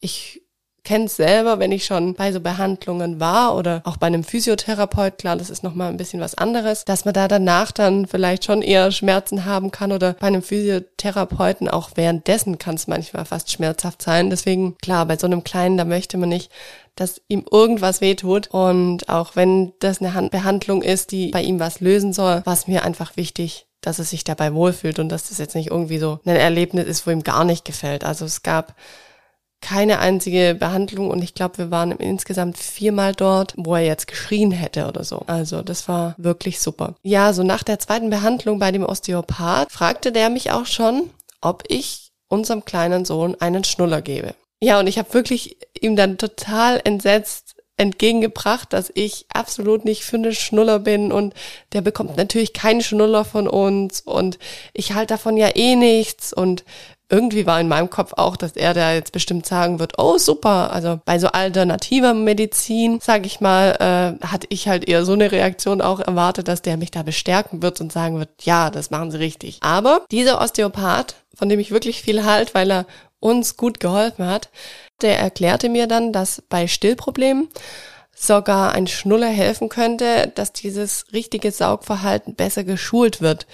ich 0.00 0.42
kenne 0.84 1.06
es 1.06 1.16
selber, 1.16 1.58
wenn 1.58 1.72
ich 1.72 1.84
schon 1.84 2.14
bei 2.14 2.32
so 2.32 2.40
Behandlungen 2.40 3.20
war 3.20 3.56
oder 3.56 3.82
auch 3.84 3.96
bei 3.96 4.06
einem 4.06 4.24
Physiotherapeut, 4.24 5.18
klar, 5.18 5.36
das 5.36 5.50
ist 5.50 5.62
nochmal 5.62 5.90
ein 5.90 5.96
bisschen 5.96 6.20
was 6.20 6.34
anderes, 6.34 6.84
dass 6.84 7.04
man 7.04 7.14
da 7.14 7.28
danach 7.28 7.72
dann 7.72 8.06
vielleicht 8.06 8.44
schon 8.44 8.62
eher 8.62 8.90
Schmerzen 8.90 9.44
haben 9.44 9.70
kann 9.70 9.92
oder 9.92 10.14
bei 10.14 10.26
einem 10.26 10.42
Physiotherapeuten 10.42 11.68
auch 11.68 11.90
währenddessen 11.94 12.58
kann 12.58 12.74
es 12.76 12.86
manchmal 12.86 13.24
fast 13.24 13.50
schmerzhaft 13.50 14.02
sein. 14.02 14.30
Deswegen, 14.30 14.76
klar, 14.78 15.06
bei 15.06 15.16
so 15.16 15.26
einem 15.26 15.44
Kleinen, 15.44 15.76
da 15.76 15.84
möchte 15.84 16.16
man 16.18 16.28
nicht, 16.28 16.50
dass 16.96 17.20
ihm 17.28 17.44
irgendwas 17.50 18.00
wehtut. 18.00 18.48
Und 18.48 19.08
auch 19.08 19.36
wenn 19.36 19.72
das 19.80 20.00
eine 20.00 20.28
Behandlung 20.28 20.82
ist, 20.82 21.12
die 21.12 21.28
bei 21.30 21.42
ihm 21.42 21.60
was 21.60 21.80
lösen 21.80 22.12
soll, 22.12 22.42
war 22.44 22.52
es 22.52 22.66
mir 22.66 22.84
einfach 22.84 23.16
wichtig, 23.16 23.66
dass 23.80 23.98
er 23.98 24.04
sich 24.04 24.24
dabei 24.24 24.54
wohlfühlt 24.54 24.98
und 24.98 25.08
dass 25.08 25.28
das 25.28 25.38
jetzt 25.38 25.54
nicht 25.54 25.70
irgendwie 25.70 25.98
so 25.98 26.20
ein 26.24 26.36
Erlebnis 26.36 26.86
ist, 26.86 27.06
wo 27.06 27.10
ihm 27.10 27.22
gar 27.22 27.44
nicht 27.44 27.64
gefällt. 27.64 28.04
Also 28.04 28.24
es 28.24 28.42
gab 28.42 28.74
keine 29.60 29.98
einzige 29.98 30.56
Behandlung 30.58 31.10
und 31.10 31.22
ich 31.22 31.34
glaube, 31.34 31.58
wir 31.58 31.70
waren 31.70 31.92
insgesamt 31.92 32.58
viermal 32.58 33.14
dort, 33.14 33.54
wo 33.56 33.74
er 33.74 33.82
jetzt 33.82 34.06
geschrien 34.06 34.50
hätte 34.50 34.86
oder 34.86 35.04
so. 35.04 35.22
Also 35.26 35.62
das 35.62 35.88
war 35.88 36.14
wirklich 36.16 36.60
super. 36.60 36.94
Ja, 37.02 37.32
so 37.32 37.42
nach 37.42 37.62
der 37.62 37.78
zweiten 37.78 38.10
Behandlung 38.10 38.58
bei 38.58 38.72
dem 38.72 38.84
Osteopath 38.84 39.70
fragte 39.70 40.12
der 40.12 40.30
mich 40.30 40.50
auch 40.50 40.66
schon, 40.66 41.10
ob 41.40 41.64
ich 41.68 42.10
unserem 42.28 42.64
kleinen 42.64 43.04
Sohn 43.04 43.36
einen 43.40 43.64
Schnuller 43.64 44.02
gebe. 44.02 44.34
Ja, 44.62 44.78
und 44.78 44.86
ich 44.86 44.98
habe 44.98 45.12
wirklich 45.14 45.56
ihm 45.80 45.96
dann 45.96 46.18
total 46.18 46.80
entsetzt 46.84 47.56
entgegengebracht, 47.80 48.74
dass 48.74 48.92
ich 48.94 49.24
absolut 49.32 49.86
nicht 49.86 50.04
für 50.04 50.16
eine 50.16 50.34
Schnuller 50.34 50.78
bin 50.78 51.10
und 51.10 51.32
der 51.72 51.80
bekommt 51.80 52.18
natürlich 52.18 52.52
keinen 52.52 52.82
Schnuller 52.82 53.24
von 53.24 53.48
uns 53.48 54.02
und 54.02 54.38
ich 54.74 54.92
halte 54.92 55.14
davon 55.14 55.38
ja 55.38 55.56
eh 55.56 55.76
nichts 55.76 56.34
und 56.34 56.64
irgendwie 57.10 57.46
war 57.46 57.60
in 57.60 57.68
meinem 57.68 57.90
Kopf 57.90 58.12
auch, 58.16 58.36
dass 58.36 58.52
er 58.52 58.72
da 58.72 58.92
jetzt 58.92 59.12
bestimmt 59.12 59.44
sagen 59.44 59.78
wird, 59.78 59.94
oh 59.98 60.16
super, 60.16 60.72
also 60.72 61.00
bei 61.04 61.18
so 61.18 61.28
alternativer 61.28 62.14
Medizin, 62.14 63.00
sag 63.02 63.26
ich 63.26 63.40
mal, 63.40 64.18
äh, 64.22 64.26
hatte 64.26 64.46
ich 64.50 64.68
halt 64.68 64.88
eher 64.88 65.04
so 65.04 65.12
eine 65.12 65.32
Reaktion 65.32 65.80
auch 65.80 66.00
erwartet, 66.00 66.48
dass 66.48 66.62
der 66.62 66.76
mich 66.76 66.90
da 66.90 67.02
bestärken 67.02 67.62
wird 67.62 67.80
und 67.80 67.92
sagen 67.92 68.18
wird, 68.18 68.30
ja, 68.42 68.70
das 68.70 68.90
machen 68.90 69.10
sie 69.10 69.18
richtig. 69.18 69.58
Aber 69.60 70.02
dieser 70.10 70.40
Osteopath, 70.40 71.16
von 71.34 71.48
dem 71.48 71.60
ich 71.60 71.72
wirklich 71.72 72.02
viel 72.02 72.24
halt, 72.24 72.54
weil 72.54 72.70
er 72.70 72.86
uns 73.18 73.56
gut 73.56 73.80
geholfen 73.80 74.26
hat, 74.26 74.48
der 75.02 75.18
erklärte 75.18 75.68
mir 75.68 75.86
dann, 75.86 76.12
dass 76.12 76.42
bei 76.48 76.66
Stillproblemen 76.66 77.48
sogar 78.14 78.72
ein 78.72 78.86
Schnuller 78.86 79.28
helfen 79.28 79.68
könnte, 79.68 80.30
dass 80.34 80.52
dieses 80.52 81.06
richtige 81.12 81.50
Saugverhalten 81.50 82.34
besser 82.34 82.64
geschult 82.64 83.20
wird. 83.20 83.46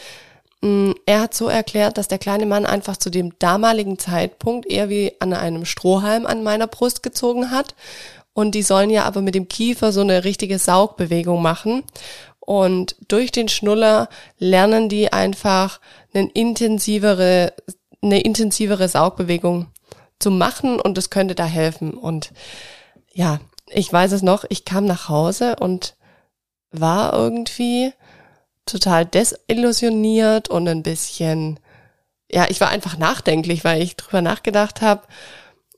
Mm, 0.63 0.93
er 1.05 1.21
hat 1.21 1.35
so 1.35 1.49
erklärt, 1.49 1.99
dass 1.99 2.09
der 2.09 2.19
kleine 2.19 2.47
Mann 2.47 2.67
einfach 2.67 2.97
zu 2.97 3.11
dem 3.11 3.39
damaligen 3.39 3.99
Zeitpunkt 3.99 4.67
eher 4.67 4.89
wie 4.89 5.13
an 5.21 5.33
einem 5.33 5.65
Strohhalm 5.65 6.27
an 6.27 6.43
meiner 6.43 6.67
Brust 6.67 7.03
gezogen 7.03 7.51
hat. 7.51 7.75
Und 8.33 8.55
die 8.55 8.63
sollen 8.63 8.91
ja 8.91 9.05
aber 9.05 9.23
mit 9.23 9.35
dem 9.35 9.49
Kiefer 9.49 9.93
so 9.93 10.01
eine 10.01 10.25
richtige 10.25 10.59
Saugbewegung 10.59 11.41
machen. 11.41 11.85
Und 12.41 12.97
durch 13.09 13.33
den 13.33 13.49
Schnuller 13.49 14.09
lernen 14.39 14.89
die 14.89 15.13
einfach 15.13 15.81
eine 16.15 16.29
intensivere, 16.31 17.53
eine 18.03 18.21
intensivere 18.21 18.89
Saugbewegung 18.89 19.67
zu 20.19 20.31
machen 20.31 20.81
und 20.81 20.97
das 20.97 21.11
könnte 21.11 21.35
da 21.35 21.45
helfen. 21.45 21.93
Und 21.93 22.33
ja, 23.13 23.41
ich 23.69 23.93
weiß 23.93 24.13
es 24.13 24.23
noch, 24.23 24.45
ich 24.49 24.65
kam 24.65 24.85
nach 24.85 25.09
Hause 25.09 25.57
und 25.57 25.97
war 26.71 27.13
irgendwie 27.15 27.93
total 28.67 29.07
desillusioniert 29.07 30.49
und 30.49 30.69
ein 30.69 30.83
bisschen, 30.83 31.59
ja, 32.31 32.47
ich 32.49 32.61
war 32.61 32.69
einfach 32.69 32.99
nachdenklich, 32.99 33.65
weil 33.65 33.81
ich 33.81 33.97
drüber 33.97 34.21
nachgedacht 34.21 34.83
habe, 34.83 35.03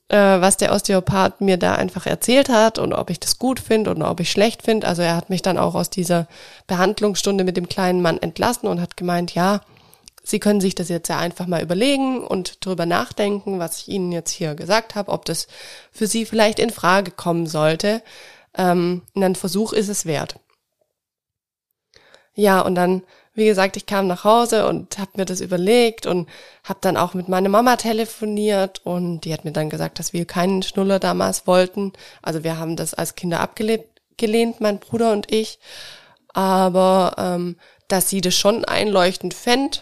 äh, 0.09 0.17
was 0.17 0.57
der 0.57 0.73
Osteopath 0.73 1.39
mir 1.39 1.57
da 1.57 1.75
einfach 1.75 2.05
erzählt 2.05 2.49
hat 2.49 2.79
und 2.79 2.93
ob 2.93 3.09
ich 3.09 3.19
das 3.19 3.37
gut 3.39 3.59
finde 3.59 3.91
und 3.91 4.01
ob 4.01 4.19
ich 4.19 4.31
schlecht 4.31 4.63
finde. 4.63 4.87
Also 4.87 5.03
er 5.03 5.15
hat 5.15 5.29
mich 5.29 5.41
dann 5.41 5.57
auch 5.57 5.75
aus 5.75 5.89
dieser 5.89 6.27
Behandlungsstunde 6.67 7.43
mit 7.43 7.55
dem 7.55 7.69
kleinen 7.69 8.01
Mann 8.01 8.17
entlassen 8.17 8.67
und 8.67 8.81
hat 8.81 8.97
gemeint, 8.97 9.33
ja, 9.35 9.61
Sie 10.21 10.39
können 10.39 10.61
sich 10.61 10.75
das 10.75 10.89
jetzt 10.89 11.07
ja 11.07 11.17
einfach 11.17 11.47
mal 11.47 11.63
überlegen 11.63 12.23
und 12.23 12.63
drüber 12.63 12.85
nachdenken, 12.85 13.57
was 13.57 13.79
ich 13.79 13.87
Ihnen 13.87 14.11
jetzt 14.11 14.31
hier 14.31 14.53
gesagt 14.53 14.93
habe, 14.93 15.11
ob 15.11 15.25
das 15.25 15.47
für 15.91 16.07
Sie 16.07 16.25
vielleicht 16.25 16.59
in 16.59 16.69
Frage 16.69 17.09
kommen 17.09 17.47
sollte. 17.47 18.03
Ähm, 18.55 19.01
ein 19.15 19.35
Versuch 19.35 19.73
ist 19.73 19.87
es 19.87 20.05
wert. 20.05 20.35
Ja, 22.39 22.61
und 22.61 22.75
dann, 22.75 23.03
wie 23.33 23.47
gesagt, 23.47 23.75
ich 23.75 23.85
kam 23.85 24.07
nach 24.07 24.23
Hause 24.23 24.65
und 24.65 24.97
habe 24.97 25.11
mir 25.17 25.25
das 25.25 25.41
überlegt 25.41 26.05
und 26.05 26.29
habe 26.63 26.79
dann 26.81 26.95
auch 26.95 27.13
mit 27.13 27.27
meiner 27.27 27.49
Mama 27.49 27.75
telefoniert 27.75 28.79
und 28.85 29.21
die 29.21 29.33
hat 29.33 29.43
mir 29.43 29.51
dann 29.51 29.69
gesagt, 29.69 29.99
dass 29.99 30.13
wir 30.13 30.23
keinen 30.23 30.63
Schnuller 30.63 30.99
damals 30.99 31.47
wollten. 31.47 31.91
Also 32.21 32.45
wir 32.45 32.57
haben 32.57 32.77
das 32.77 32.93
als 32.93 33.15
Kinder 33.15 33.41
abgelehnt, 33.41 34.61
mein 34.61 34.79
Bruder 34.79 35.11
und 35.11 35.29
ich. 35.29 35.59
Aber 36.33 37.15
ähm, 37.17 37.57
dass 37.89 38.09
sie 38.09 38.21
das 38.21 38.35
schon 38.35 38.63
einleuchtend 38.63 39.33
fände, 39.33 39.79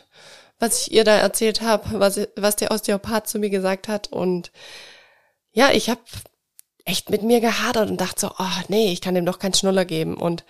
was 0.58 0.82
ich 0.82 0.94
ihr 0.94 1.04
da 1.04 1.16
erzählt 1.16 1.62
habe, 1.62 2.00
was, 2.00 2.20
was 2.36 2.56
der 2.56 2.72
Osteopath 2.72 3.28
zu 3.28 3.38
mir 3.38 3.52
gesagt 3.52 3.88
hat. 3.88 4.08
Und 4.12 4.52
ja, 5.52 5.70
ich 5.72 5.92
habe 5.92 6.02
echt 6.86 7.12
mit 7.12 7.22
mir 7.22 7.40
gehadert 7.40 7.92
und 7.92 8.02
dachte 8.02 8.22
so, 8.22 8.32
oh 8.40 8.62
nee, 8.68 8.92
ich 8.92 9.02
kann 9.02 9.14
dem 9.14 9.28
doch 9.28 9.38
keinen 9.38 9.54
Schnuller 9.54 9.86
geben. 9.86 10.18
Und 10.18 10.44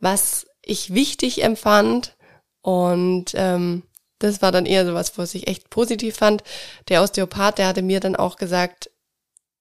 was 0.00 0.46
ich 0.64 0.94
wichtig 0.94 1.42
empfand. 1.42 2.16
Und 2.62 3.32
ähm, 3.34 3.82
das 4.18 4.40
war 4.40 4.52
dann 4.52 4.66
eher 4.66 4.86
so 4.86 4.94
was, 4.94 5.18
was 5.18 5.34
ich 5.34 5.48
echt 5.48 5.70
positiv 5.70 6.16
fand. 6.16 6.42
Der 6.88 7.02
Osteopath, 7.02 7.58
der 7.58 7.66
hatte 7.66 7.82
mir 7.82 8.00
dann 8.00 8.16
auch 8.16 8.36
gesagt, 8.36 8.90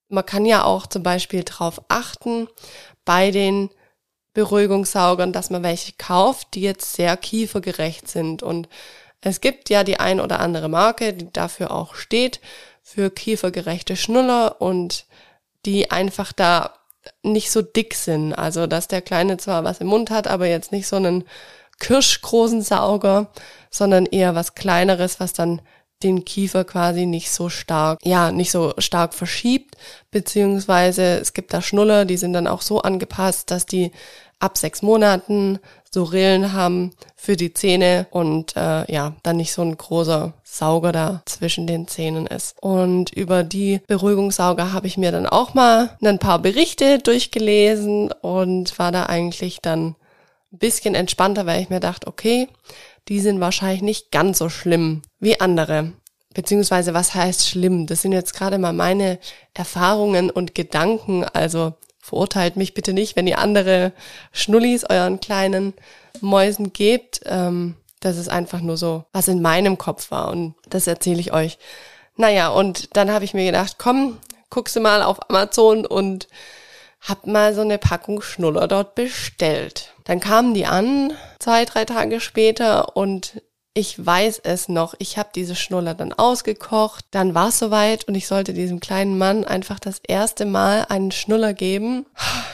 man 0.10 0.26
kann 0.26 0.46
ja 0.46 0.64
auch 0.64 0.88
zum 0.88 1.04
Beispiel 1.04 1.44
darauf 1.44 1.82
achten 1.88 2.48
bei 3.06 3.32
den 3.32 3.70
Beruhigungssaugern, 4.34 5.34
dass 5.34 5.50
man 5.50 5.64
welche 5.64 5.94
kauft, 5.98 6.54
die 6.54 6.62
jetzt 6.62 6.94
sehr 6.94 7.18
kiefergerecht 7.18 8.08
sind. 8.08 8.44
Und 8.44 8.70
es 9.22 9.42
gibt 9.42 9.70
ja 9.70 9.84
die 9.84 10.00
ein 10.00 10.20
oder 10.20 10.40
andere 10.40 10.70
Marke, 10.70 11.14
die 11.14 11.32
dafür 11.32 11.72
auch 11.72 11.96
steht, 11.96 12.40
für 12.82 13.10
kiefergerechte 13.10 13.96
Schnuller 13.96 14.62
und 14.62 15.06
die 15.66 15.92
einfach 15.92 16.34
da 16.34 16.81
nicht 17.24 17.52
so 17.52 17.62
dick 17.62 17.94
sind. 17.96 18.34
Also, 18.34 18.68
dass 18.68 18.88
der 18.88 19.02
Kleine 19.02 19.38
zwar 19.38 19.64
was 19.64 19.80
im 19.80 19.88
Mund 19.88 20.10
hat, 20.12 20.28
aber 20.28 20.48
jetzt 20.48 20.72
nicht 20.72 20.88
so 20.88 20.96
einen 20.98 21.24
kirschgroßen 21.80 22.62
Sauger, 22.62 23.32
sondern 23.70 24.06
eher 24.06 24.36
was 24.36 24.56
kleineres, 24.56 25.20
was 25.20 25.34
dann 25.34 25.62
den 26.04 26.26
Kiefer 26.26 26.64
quasi 26.64 27.06
nicht 27.06 27.32
so 27.32 27.50
stark, 27.50 28.00
ja, 28.04 28.32
nicht 28.32 28.52
so 28.52 28.74
stark 28.78 29.14
verschiebt, 29.14 29.76
beziehungsweise 30.10 31.20
es 31.20 31.34
gibt 31.34 31.54
da 31.54 31.62
Schnuller, 31.62 32.06
die 32.06 32.18
sind 32.18 32.34
dann 32.34 32.48
auch 32.48 32.62
so 32.62 32.82
angepasst, 32.82 33.52
dass 33.52 33.66
die 33.66 33.92
ab 34.40 34.58
sechs 34.58 34.82
Monaten 34.82 35.60
so 35.94 36.04
Rillen 36.04 36.54
haben 36.54 36.92
für 37.16 37.36
die 37.36 37.54
Zähne 37.54 38.08
und 38.12 38.56
äh, 38.56 38.92
ja, 38.92 39.14
dann 39.24 39.38
nicht 39.38 39.52
so 39.52 39.62
ein 39.62 39.78
großer 39.78 40.34
Sauger 40.44 40.92
da 40.92 41.22
zwischen 41.26 41.68
den 41.68 41.88
Zähnen 41.88 42.28
ist. 42.28 42.56
Und 42.62 43.12
über 43.12 43.44
die 43.44 43.82
Beruhigungssauger 43.88 44.72
habe 44.72 44.88
ich 44.88 44.98
mir 44.98 45.12
dann 45.12 45.28
auch 45.28 45.54
mal 45.54 45.98
ein 46.02 46.20
paar 46.20 46.40
Berichte 46.40 47.00
durchgelesen 47.00 48.12
und 48.22 48.78
war 48.80 48.92
da 48.92 49.08
eigentlich 49.08 49.60
dann 49.62 49.96
ein 50.54 50.58
bisschen 50.60 50.96
entspannter, 50.96 51.46
weil 51.46 51.62
ich 51.62 51.70
mir 51.70 51.80
dachte, 51.82 52.08
okay, 52.08 52.48
die 53.08 53.20
sind 53.20 53.40
wahrscheinlich 53.40 53.82
nicht 53.82 54.12
ganz 54.12 54.38
so 54.38 54.50
schlimm 54.50 55.02
wie 55.20 55.40
andere. 55.42 55.94
Beziehungsweise 56.34 56.94
was 56.94 57.14
heißt 57.14 57.48
schlimm? 57.48 57.88
Das 57.88 58.02
sind 58.02 58.14
jetzt 58.14 58.34
gerade 58.34 58.58
mal 58.58 58.74
meine 58.74 59.20
Erfahrungen 59.54 60.30
und 60.30 60.56
Gedanken. 60.56 61.26
Also 61.26 61.74
verurteilt 62.02 62.56
mich 62.56 62.74
bitte 62.74 62.94
nicht, 62.94 63.16
wenn 63.16 63.28
ihr 63.28 63.40
andere 63.40 63.94
Schnullis 64.32 64.84
euren 64.84 65.20
kleinen 65.20 65.74
Mäusen 66.20 66.74
gebt. 66.74 67.22
Ähm, 67.26 67.76
das 68.00 68.18
ist 68.18 68.30
einfach 68.30 68.62
nur 68.62 68.78
so, 68.78 69.06
was 69.14 69.28
in 69.28 69.42
meinem 69.42 69.78
Kopf 69.78 70.12
war 70.12 70.30
und 70.30 70.56
das 70.68 70.88
erzähle 70.88 71.20
ich 71.20 71.34
euch. 71.34 71.58
Naja, 72.16 72.50
und 72.50 72.96
dann 72.98 73.12
habe 73.12 73.26
ich 73.26 73.34
mir 73.34 73.46
gedacht, 73.46 73.76
komm, 73.78 74.18
guckst 74.50 74.76
du 74.76 74.80
mal 74.80 75.04
auf 75.04 75.30
Amazon 75.30 75.86
und 75.86 76.28
hab 77.00 77.26
mal 77.26 77.54
so 77.54 77.62
eine 77.62 77.78
Packung 77.78 78.22
Schnuller 78.22 78.68
dort 78.68 78.96
bestellt. 78.96 79.94
Dann 80.04 80.20
kamen 80.20 80.54
die 80.54 80.66
an, 80.66 81.14
zwei, 81.40 81.66
drei 81.66 81.86
Tage 81.86 82.20
später 82.20 82.96
und 82.96 83.42
ich 83.74 84.06
weiß 84.06 84.40
es 84.44 84.68
noch. 84.68 84.96
Ich 85.00 85.18
habe 85.18 85.30
diese 85.34 85.56
Schnuller 85.56 85.94
dann 85.94 86.12
ausgekocht. 86.14 87.06
Dann 87.12 87.34
war 87.34 87.50
es 87.50 87.60
soweit 87.60 88.04
und 88.06 88.16
ich 88.16 88.28
sollte 88.28 88.54
diesem 88.54 88.80
kleinen 88.80 89.18
Mann 89.18 89.46
einfach 89.46 89.80
das 89.80 90.02
erste 90.06 90.46
Mal 90.46 90.86
einen 90.90 91.12
Schnuller 91.12 91.54
geben. 91.54 92.06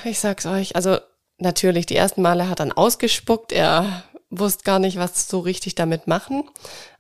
Ich 0.04 0.20
sag's 0.20 0.46
euch, 0.46 0.76
also 0.76 0.98
natürlich, 1.40 1.88
die 1.88 1.96
ersten 1.96 2.22
Male 2.22 2.48
hat 2.48 2.60
er 2.60 2.66
dann 2.68 2.72
ausgespuckt. 2.72 3.52
Er 3.52 4.04
wusste 4.30 4.64
gar 4.64 4.80
nicht, 4.80 4.98
was 4.98 5.28
so 5.28 5.40
richtig 5.40 5.76
damit 5.76 6.08
machen. 6.08 6.44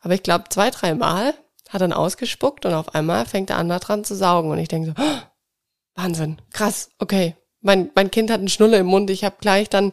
Aber 0.01 0.13
ich 0.13 0.23
glaube, 0.23 0.45
zwei, 0.49 0.71
drei 0.71 0.95
Mal 0.95 1.33
hat 1.69 1.75
er 1.75 1.79
dann 1.79 1.93
ausgespuckt 1.93 2.65
und 2.65 2.73
auf 2.73 2.95
einmal 2.95 3.25
fängt 3.25 3.49
er 3.49 3.57
an, 3.57 3.69
da 3.69 3.77
dran 3.79 4.03
zu 4.03 4.15
saugen. 4.15 4.49
Und 4.49 4.57
ich 4.57 4.67
denke 4.67 4.89
so, 4.89 5.03
oh, 5.03 5.17
Wahnsinn, 5.95 6.41
krass, 6.51 6.89
okay. 6.99 7.35
Mein, 7.61 7.91
mein 7.95 8.11
Kind 8.11 8.31
hat 8.31 8.39
einen 8.39 8.49
Schnuller 8.49 8.77
im 8.77 8.85
Mund. 8.85 9.09
Ich 9.09 9.23
habe 9.23 9.35
gleich 9.39 9.69
dann 9.69 9.91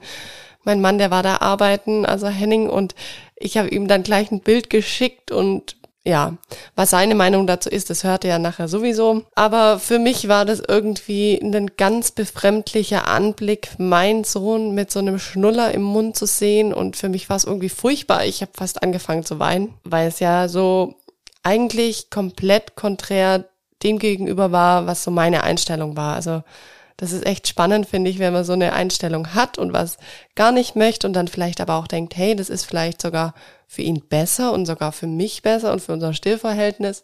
mein 0.64 0.81
Mann, 0.81 0.99
der 0.99 1.11
war 1.11 1.23
da 1.23 1.37
arbeiten, 1.37 2.07
also 2.07 2.26
Henning, 2.26 2.69
und 2.69 2.95
ich 3.37 3.57
habe 3.59 3.69
ihm 3.69 3.88
dann 3.88 4.03
gleich 4.03 4.31
ein 4.31 4.41
Bild 4.41 4.71
geschickt 4.71 5.31
und 5.31 5.76
ja, 6.07 6.37
was 6.76 6.91
seine 6.91 7.14
Meinung 7.14 7.47
dazu 7.47 7.71
ist, 7.71 7.88
das 7.88 8.05
hört 8.05 8.25
ihr 8.25 8.31
ja 8.31 8.38
nachher 8.38 8.69
sowieso. 8.69 9.23
Aber 9.35 9.79
für 9.79 9.99
mich 9.99 10.29
war 10.29 10.45
das 10.45 10.61
irgendwie 10.61 11.41
ein 11.43 11.71
ganz 11.79 12.11
befremdlicher 12.11 13.09
Anblick, 13.09 13.71
meinen 13.79 14.23
Sohn 14.25 14.75
mit 14.75 14.91
so 14.91 14.99
einem 14.99 15.19
Schnuller 15.19 15.73
im 15.73 15.83
Mund 15.83 16.14
zu 16.14 16.26
sehen. 16.26 16.75
Und 16.75 16.99
für 16.99 17.09
mich 17.09 17.31
war 17.31 17.37
es 17.37 17.45
irgendwie 17.45 17.71
furchtbar. 17.71 18.26
Ich 18.26 18.43
habe 18.43 18.53
fast 18.55 18.83
angefangen 18.83 19.25
zu 19.25 19.38
weinen, 19.38 19.73
weil 19.83 20.09
es 20.09 20.21
ja 20.21 20.49
so 20.49 20.95
eigentlich 21.43 22.11
komplett 22.11 22.76
konträr 22.76 23.45
dem 23.83 23.99
gegenüber 23.99 24.53
war, 24.53 24.87
was 24.87 25.05
so 25.05 25.11
meine 25.11 25.43
Einstellung 25.43 25.97
war. 25.97 26.17
Also 26.17 26.43
das 26.97 27.13
ist 27.13 27.27
echt 27.27 27.49
spannend, 27.49 27.87
finde 27.87 28.11
ich, 28.11 28.19
wenn 28.19 28.33
man 28.33 28.45
so 28.45 28.53
eine 28.53 28.73
Einstellung 28.73 29.35
hat 29.35 29.59
und 29.59 29.73
was 29.73 29.99
gar 30.35 30.53
nicht 30.53 30.77
möchte 30.77 31.07
und 31.07 31.13
dann 31.13 31.29
vielleicht 31.29 31.61
aber 31.61 31.75
auch 31.77 31.87
denkt, 31.87 32.17
hey, 32.17 32.37
das 32.37 32.49
ist 32.49 32.65
vielleicht 32.65 33.03
sogar 33.03 33.35
für 33.67 33.83
ihn 33.83 34.03
besser 34.09 34.53
und 34.53 34.67
sogar 34.67 34.93
für 34.93 35.07
mich 35.07 35.43
besser 35.43 35.73
und 35.73 35.81
für 35.81 35.93
unser 35.93 36.15
Stillverhältnis, 36.15 37.03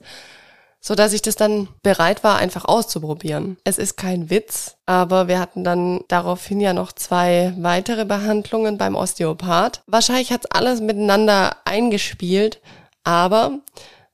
so 0.80 0.94
dass 0.94 1.12
ich 1.12 1.22
das 1.22 1.36
dann 1.36 1.68
bereit 1.82 2.24
war, 2.24 2.38
einfach 2.38 2.64
auszuprobieren. 2.64 3.58
Es 3.64 3.76
ist 3.76 3.96
kein 3.96 4.30
Witz, 4.30 4.76
aber 4.86 5.28
wir 5.28 5.38
hatten 5.38 5.64
dann 5.64 6.00
daraufhin 6.08 6.60
ja 6.60 6.72
noch 6.72 6.92
zwei 6.92 7.52
weitere 7.58 8.04
Behandlungen 8.04 8.78
beim 8.78 8.94
Osteopath. 8.94 9.82
Wahrscheinlich 9.86 10.32
hat's 10.32 10.46
alles 10.46 10.80
miteinander 10.80 11.56
eingespielt, 11.64 12.60
aber 13.04 13.58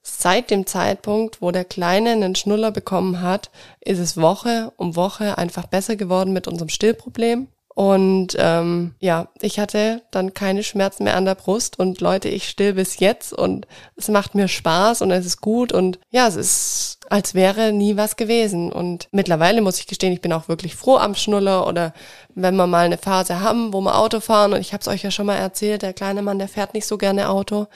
Seit 0.08 0.52
dem 0.52 0.66
Zeitpunkt, 0.66 1.42
wo 1.42 1.50
der 1.50 1.64
Kleine 1.64 2.12
einen 2.12 2.36
Schnuller 2.36 2.70
bekommen 2.70 3.22
hat, 3.22 3.50
ist 3.80 3.98
es 3.98 4.16
Woche 4.16 4.72
um 4.76 4.94
Woche 4.94 5.36
einfach 5.36 5.66
besser 5.66 5.96
geworden 5.96 6.32
mit 6.32 6.46
unserem 6.46 6.68
Stillproblem. 6.68 7.48
Und 7.74 8.36
ähm, 8.38 8.94
ja, 9.00 9.26
ich 9.40 9.58
hatte 9.58 10.02
dann 10.12 10.32
keine 10.32 10.62
Schmerzen 10.62 11.02
mehr 11.04 11.16
an 11.16 11.24
der 11.24 11.34
Brust. 11.34 11.80
Und 11.80 12.00
Leute, 12.00 12.28
ich 12.28 12.48
still 12.48 12.74
bis 12.74 13.00
jetzt. 13.00 13.32
Und 13.32 13.66
es 13.96 14.06
macht 14.06 14.36
mir 14.36 14.46
Spaß 14.46 15.02
und 15.02 15.10
es 15.10 15.26
ist 15.26 15.40
gut. 15.40 15.72
Und 15.72 15.98
ja, 16.10 16.28
es 16.28 16.36
ist, 16.36 16.98
als 17.10 17.34
wäre 17.34 17.72
nie 17.72 17.96
was 17.96 18.14
gewesen. 18.14 18.70
Und 18.70 19.08
mittlerweile 19.10 19.60
muss 19.60 19.80
ich 19.80 19.88
gestehen, 19.88 20.12
ich 20.12 20.22
bin 20.22 20.32
auch 20.32 20.46
wirklich 20.46 20.76
froh 20.76 20.98
am 20.98 21.16
Schnuller. 21.16 21.66
Oder 21.66 21.92
wenn 22.32 22.54
wir 22.54 22.68
mal 22.68 22.86
eine 22.86 22.96
Phase 22.96 23.40
haben, 23.40 23.72
wo 23.72 23.80
wir 23.80 23.98
Auto 23.98 24.20
fahren. 24.20 24.52
Und 24.52 24.60
ich 24.60 24.72
habe 24.72 24.82
es 24.82 24.88
euch 24.88 25.02
ja 25.02 25.10
schon 25.10 25.26
mal 25.26 25.34
erzählt, 25.34 25.82
der 25.82 25.92
kleine 25.92 26.22
Mann, 26.22 26.38
der 26.38 26.48
fährt 26.48 26.74
nicht 26.74 26.86
so 26.86 26.96
gerne 26.96 27.28
Auto 27.28 27.66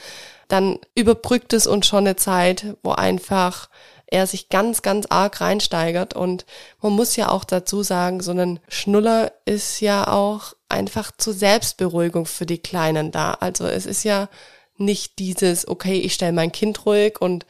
dann 0.52 0.78
überbrückt 0.94 1.52
es 1.52 1.66
uns 1.66 1.86
schon 1.86 2.06
eine 2.06 2.16
Zeit, 2.16 2.76
wo 2.82 2.92
einfach 2.92 3.68
er 4.06 4.26
sich 4.26 4.48
ganz, 4.48 4.82
ganz 4.82 5.06
arg 5.08 5.40
reinsteigert. 5.40 6.14
Und 6.14 6.44
man 6.82 6.92
muss 6.92 7.16
ja 7.16 7.28
auch 7.28 7.44
dazu 7.44 7.82
sagen, 7.82 8.20
so 8.20 8.32
ein 8.32 8.60
Schnuller 8.68 9.32
ist 9.44 9.80
ja 9.80 10.08
auch 10.08 10.54
einfach 10.68 11.12
zur 11.16 11.32
Selbstberuhigung 11.32 12.26
für 12.26 12.46
die 12.46 12.58
Kleinen 12.58 13.12
da. 13.12 13.34
Also 13.34 13.66
es 13.66 13.86
ist 13.86 14.04
ja 14.04 14.28
nicht 14.76 15.18
dieses, 15.18 15.68
okay, 15.68 15.98
ich 15.98 16.14
stelle 16.14 16.32
mein 16.32 16.52
Kind 16.52 16.86
ruhig 16.86 17.20
und 17.20 17.46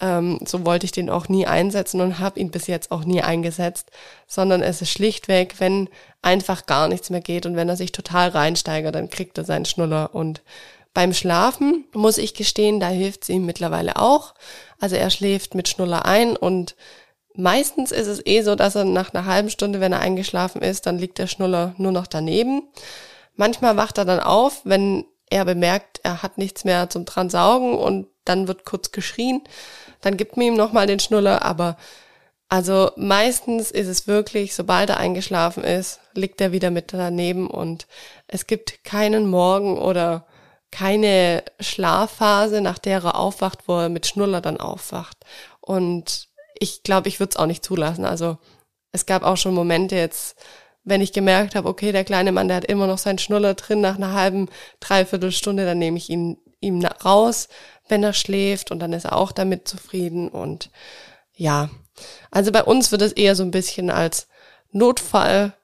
ähm, 0.00 0.38
so 0.44 0.66
wollte 0.66 0.84
ich 0.84 0.92
den 0.92 1.08
auch 1.08 1.28
nie 1.28 1.46
einsetzen 1.46 2.00
und 2.02 2.18
habe 2.18 2.38
ihn 2.38 2.50
bis 2.50 2.66
jetzt 2.66 2.90
auch 2.90 3.04
nie 3.04 3.22
eingesetzt, 3.22 3.90
sondern 4.26 4.62
es 4.62 4.82
ist 4.82 4.90
schlichtweg, 4.90 5.54
wenn 5.58 5.88
einfach 6.20 6.66
gar 6.66 6.88
nichts 6.88 7.08
mehr 7.08 7.22
geht 7.22 7.46
und 7.46 7.56
wenn 7.56 7.68
er 7.68 7.76
sich 7.76 7.92
total 7.92 8.28
reinsteigert, 8.28 8.94
dann 8.94 9.08
kriegt 9.08 9.38
er 9.38 9.44
seinen 9.44 9.64
Schnuller 9.64 10.14
und 10.14 10.42
beim 10.96 11.12
Schlafen 11.12 11.84
muss 11.92 12.16
ich 12.16 12.32
gestehen, 12.32 12.80
da 12.80 12.88
hilft 12.88 13.24
es 13.24 13.28
ihm 13.28 13.44
mittlerweile 13.44 13.96
auch. 13.96 14.32
Also 14.80 14.96
er 14.96 15.10
schläft 15.10 15.54
mit 15.54 15.68
Schnuller 15.68 16.06
ein 16.06 16.38
und 16.38 16.74
meistens 17.34 17.92
ist 17.92 18.06
es 18.06 18.24
eh 18.24 18.40
so, 18.40 18.54
dass 18.54 18.76
er 18.76 18.86
nach 18.86 19.12
einer 19.12 19.26
halben 19.26 19.50
Stunde, 19.50 19.80
wenn 19.80 19.92
er 19.92 20.00
eingeschlafen 20.00 20.62
ist, 20.62 20.86
dann 20.86 20.96
liegt 20.96 21.18
der 21.18 21.26
Schnuller 21.26 21.74
nur 21.76 21.92
noch 21.92 22.06
daneben. 22.06 22.62
Manchmal 23.34 23.76
wacht 23.76 23.98
er 23.98 24.06
dann 24.06 24.20
auf, 24.20 24.62
wenn 24.64 25.04
er 25.28 25.44
bemerkt, 25.44 26.00
er 26.02 26.22
hat 26.22 26.38
nichts 26.38 26.64
mehr 26.64 26.88
zum 26.88 27.04
dran 27.04 27.28
saugen 27.28 27.74
und 27.74 28.06
dann 28.24 28.48
wird 28.48 28.64
kurz 28.64 28.90
geschrien. 28.90 29.42
Dann 30.00 30.16
gibt 30.16 30.38
man 30.38 30.46
ihm 30.46 30.54
nochmal 30.54 30.86
den 30.86 30.98
Schnuller, 30.98 31.44
aber 31.44 31.76
also 32.48 32.90
meistens 32.96 33.70
ist 33.70 33.88
es 33.88 34.06
wirklich, 34.06 34.54
sobald 34.54 34.88
er 34.88 34.96
eingeschlafen 34.96 35.62
ist, 35.62 36.00
liegt 36.14 36.40
er 36.40 36.52
wieder 36.52 36.70
mit 36.70 36.94
daneben 36.94 37.50
und 37.50 37.86
es 38.28 38.46
gibt 38.46 38.82
keinen 38.82 39.28
Morgen 39.28 39.76
oder 39.76 40.24
keine 40.76 41.42
Schlafphase, 41.58 42.60
nach 42.60 42.78
der 42.78 43.02
er 43.02 43.18
aufwacht, 43.18 43.60
wo 43.66 43.78
er 43.78 43.88
mit 43.88 44.06
Schnuller 44.06 44.42
dann 44.42 44.58
aufwacht. 44.58 45.16
Und 45.60 46.28
ich 46.58 46.82
glaube, 46.82 47.08
ich 47.08 47.18
würde 47.18 47.30
es 47.30 47.36
auch 47.36 47.46
nicht 47.46 47.64
zulassen. 47.64 48.04
Also 48.04 48.36
es 48.92 49.06
gab 49.06 49.22
auch 49.22 49.38
schon 49.38 49.54
Momente 49.54 49.96
jetzt, 49.96 50.36
wenn 50.84 51.00
ich 51.00 51.14
gemerkt 51.14 51.54
habe, 51.54 51.68
okay, 51.68 51.92
der 51.92 52.04
kleine 52.04 52.30
Mann, 52.30 52.48
der 52.48 52.58
hat 52.58 52.66
immer 52.66 52.86
noch 52.86 52.98
seinen 52.98 53.18
Schnuller 53.18 53.54
drin, 53.54 53.80
nach 53.80 53.96
einer 53.96 54.12
halben, 54.12 54.50
dreiviertel 54.78 55.32
Stunde, 55.32 55.64
dann 55.64 55.78
nehme 55.78 55.96
ich 55.96 56.10
ihn 56.10 56.36
ihm 56.60 56.84
raus, 56.84 57.48
wenn 57.88 58.02
er 58.02 58.12
schläft 58.12 58.70
und 58.70 58.80
dann 58.80 58.92
ist 58.92 59.04
er 59.04 59.16
auch 59.16 59.32
damit 59.32 59.68
zufrieden 59.68 60.28
und 60.28 60.70
ja, 61.34 61.68
also 62.30 62.50
bei 62.50 62.64
uns 62.64 62.92
wird 62.92 63.02
es 63.02 63.12
eher 63.12 63.36
so 63.36 63.42
ein 63.42 63.50
bisschen 63.50 63.90
als 63.90 64.26
Notfall 64.72 65.54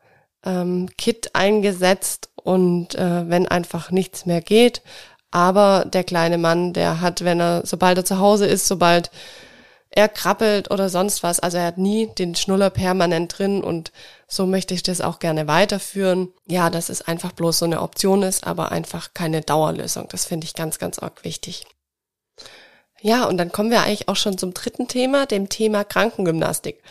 ähm, 0.45 0.89
eingesetzt 1.33 2.31
und 2.45 2.95
äh, 2.95 3.29
wenn 3.29 3.47
einfach 3.47 3.91
nichts 3.91 4.27
mehr 4.27 4.41
geht. 4.41 4.83
Aber 5.31 5.87
der 5.87 6.05
kleine 6.05 6.39
Mann, 6.39 6.73
der 6.73 7.01
hat, 7.01 7.25
wenn 7.25 7.41
er, 7.41 7.63
sobald 7.65 7.99
er 7.99 8.05
zu 8.05 8.19
Hause 8.19 8.47
ist, 8.47 8.69
sobald 8.69 9.11
er 9.91 10.09
krabbelt 10.09 10.71
oder 10.71 10.89
sonst 10.89 11.23
was, 11.23 11.41
also 11.41 11.59
er 11.59 11.67
hat 11.67 11.79
nie 11.79 12.09
den 12.19 12.35
Schnuller 12.35 12.71
permanent 12.71 13.39
drin 13.39 13.63
und 13.63 13.93
so 14.27 14.47
möchte 14.47 14.73
ich 14.73 14.83
das 14.83 15.03
auch 15.03 15.19
gerne 15.19 15.47
weiterführen. 15.47 16.33
Ja, 16.47 16.71
dass 16.71 16.89
es 16.89 17.03
einfach 17.03 17.33
bloß 17.33 17.59
so 17.59 17.65
eine 17.67 17.83
Option 17.83 18.23
ist, 18.23 18.47
aber 18.47 18.73
einfach 18.73 19.11
keine 19.13 19.43
Dauerlösung. 19.43 20.09
Das 20.11 20.25
finde 20.25 20.47
ich 20.47 20.55
ganz, 20.55 20.79
ganz 20.79 20.99
arg 20.99 21.25
wichtig. 21.25 21.67
Ja, 23.01 23.25
und 23.25 23.37
dann 23.37 23.53
kommen 23.53 23.71
wir 23.71 23.83
eigentlich 23.83 24.09
auch 24.09 24.17
schon 24.17 24.39
zum 24.39 24.55
dritten 24.55 24.89
Thema, 24.89 25.27
dem 25.27 25.49
Thema 25.49 25.85
Krankengymnastik. 25.85 26.83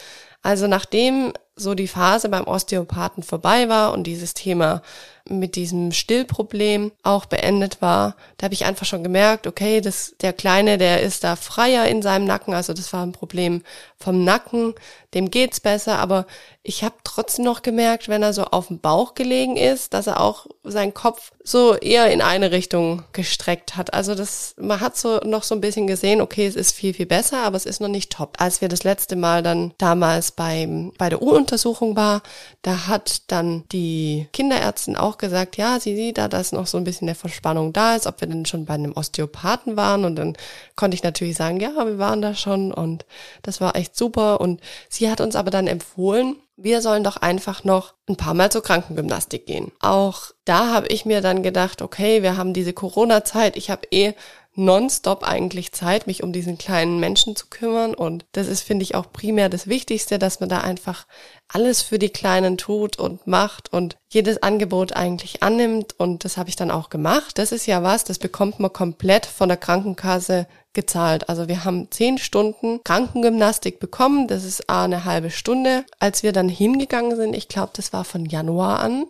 Also 0.43 0.67
nachdem 0.67 1.33
so 1.55 1.73
die 1.73 1.87
Phase 1.87 2.29
beim 2.29 2.45
Osteopathen 2.45 3.23
vorbei 3.23 3.69
war 3.69 3.93
und 3.93 4.03
dieses 4.03 4.33
Thema 4.33 4.81
mit 5.29 5.55
diesem 5.55 5.91
Stillproblem 5.91 6.91
auch 7.03 7.25
beendet 7.25 7.81
war, 7.81 8.15
da 8.37 8.45
habe 8.45 8.53
ich 8.53 8.65
einfach 8.65 8.85
schon 8.85 9.03
gemerkt, 9.03 9.47
okay, 9.47 9.81
das, 9.81 10.15
der 10.21 10.33
Kleine, 10.33 10.77
der 10.77 11.01
ist 11.01 11.23
da 11.23 11.35
freier 11.35 11.85
in 11.87 12.01
seinem 12.01 12.25
Nacken, 12.25 12.53
also 12.53 12.73
das 12.73 12.91
war 12.93 13.05
ein 13.05 13.11
Problem 13.11 13.63
vom 13.97 14.23
Nacken, 14.23 14.73
dem 15.13 15.29
geht's 15.29 15.59
besser, 15.59 15.99
aber 15.99 16.25
ich 16.63 16.83
habe 16.83 16.95
trotzdem 17.03 17.45
noch 17.45 17.63
gemerkt, 17.63 18.07
wenn 18.07 18.21
er 18.21 18.33
so 18.33 18.43
auf 18.45 18.67
dem 18.67 18.79
Bauch 18.79 19.15
gelegen 19.15 19.57
ist, 19.57 19.93
dass 19.93 20.05
er 20.05 20.21
auch 20.21 20.45
seinen 20.63 20.93
Kopf 20.93 21.31
so 21.43 21.75
eher 21.75 22.11
in 22.11 22.21
eine 22.21 22.51
Richtung 22.51 23.03
gestreckt 23.13 23.75
hat. 23.75 23.95
Also 23.95 24.13
das, 24.13 24.53
man 24.59 24.79
hat 24.79 24.95
so 24.95 25.17
noch 25.25 25.41
so 25.41 25.55
ein 25.55 25.61
bisschen 25.61 25.87
gesehen, 25.87 26.21
okay, 26.21 26.45
es 26.45 26.55
ist 26.55 26.73
viel, 26.73 26.93
viel 26.93 27.07
besser, 27.07 27.39
aber 27.39 27.57
es 27.57 27.65
ist 27.65 27.81
noch 27.81 27.87
nicht 27.87 28.11
top. 28.11 28.35
Als 28.39 28.61
wir 28.61 28.69
das 28.69 28.83
letzte 28.83 29.15
Mal 29.15 29.41
dann 29.41 29.73
damals 29.79 30.31
beim, 30.31 30.93
bei 30.99 31.09
der 31.09 31.21
U-Untersuchung 31.21 31.95
war, 31.95 32.21
da 32.61 32.87
hat 32.87 33.23
dann 33.31 33.63
die 33.71 34.27
Kinderärztin 34.31 34.95
auch 34.95 35.10
gesagt, 35.17 35.57
ja, 35.57 35.79
sie 35.79 35.95
sieht 35.95 36.17
da, 36.17 36.27
dass 36.27 36.51
noch 36.51 36.67
so 36.67 36.77
ein 36.77 36.83
bisschen 36.83 37.07
der 37.07 37.15
Verspannung 37.15 37.73
da 37.73 37.95
ist, 37.95 38.07
ob 38.07 38.21
wir 38.21 38.27
denn 38.27 38.45
schon 38.45 38.65
bei 38.65 38.73
einem 38.73 38.93
Osteopathen 38.95 39.77
waren 39.77 40.05
und 40.05 40.15
dann 40.15 40.37
konnte 40.75 40.95
ich 40.95 41.03
natürlich 41.03 41.35
sagen, 41.35 41.59
ja, 41.59 41.71
wir 41.85 41.97
waren 41.97 42.21
da 42.21 42.35
schon 42.35 42.73
und 42.73 43.05
das 43.41 43.61
war 43.61 43.75
echt 43.75 43.95
super 43.95 44.41
und 44.41 44.61
sie 44.89 45.09
hat 45.09 45.21
uns 45.21 45.35
aber 45.35 45.51
dann 45.51 45.67
empfohlen, 45.67 46.35
wir 46.57 46.81
sollen 46.81 47.03
doch 47.03 47.17
einfach 47.17 47.63
noch 47.63 47.93
ein 48.07 48.17
paar 48.17 48.33
Mal 48.33 48.51
zur 48.51 48.61
Krankengymnastik 48.61 49.47
gehen. 49.47 49.71
Auch 49.79 50.31
da 50.45 50.67
habe 50.73 50.87
ich 50.87 51.05
mir 51.05 51.21
dann 51.21 51.43
gedacht, 51.43 51.81
okay, 51.81 52.21
wir 52.21 52.37
haben 52.37 52.53
diese 52.53 52.73
Corona-Zeit, 52.73 53.55
ich 53.57 53.69
habe 53.69 53.87
eh 53.91 54.13
nonstop 54.55 55.23
eigentlich 55.23 55.71
Zeit, 55.71 56.07
mich 56.07 56.23
um 56.23 56.33
diesen 56.33 56.57
kleinen 56.57 56.99
Menschen 56.99 57.35
zu 57.35 57.47
kümmern. 57.47 57.93
Und 57.93 58.25
das 58.33 58.47
ist, 58.47 58.61
finde 58.61 58.83
ich, 58.83 58.95
auch 58.95 59.11
primär 59.11 59.49
das 59.49 59.67
Wichtigste, 59.67 60.19
dass 60.19 60.39
man 60.39 60.49
da 60.49 60.61
einfach 60.61 61.05
alles 61.47 61.81
für 61.81 61.99
die 61.99 62.09
Kleinen 62.09 62.57
tut 62.57 62.97
und 62.97 63.27
macht 63.27 63.71
und 63.71 63.97
jedes 64.09 64.43
Angebot 64.43 64.93
eigentlich 64.93 65.41
annimmt. 65.41 65.95
Und 65.97 66.25
das 66.25 66.37
habe 66.37 66.49
ich 66.49 66.55
dann 66.55 66.71
auch 66.71 66.89
gemacht. 66.89 67.37
Das 67.37 67.51
ist 67.51 67.65
ja 67.65 67.81
was, 67.83 68.03
das 68.03 68.19
bekommt 68.19 68.59
man 68.59 68.73
komplett 68.73 69.25
von 69.25 69.47
der 69.47 69.57
Krankenkasse 69.57 70.47
gezahlt. 70.73 71.29
Also 71.29 71.47
wir 71.47 71.63
haben 71.63 71.89
zehn 71.91 72.17
Stunden 72.17 72.81
Krankengymnastik 72.83 73.79
bekommen. 73.79 74.27
Das 74.27 74.43
ist 74.43 74.69
eine 74.69 75.05
halbe 75.05 75.31
Stunde. 75.31 75.85
Als 75.99 76.23
wir 76.23 76.31
dann 76.33 76.49
hingegangen 76.49 77.15
sind, 77.15 77.35
ich 77.35 77.47
glaube, 77.47 77.71
das 77.75 77.93
war 77.93 78.03
von 78.03 78.25
Januar 78.25 78.79
an, 78.79 79.05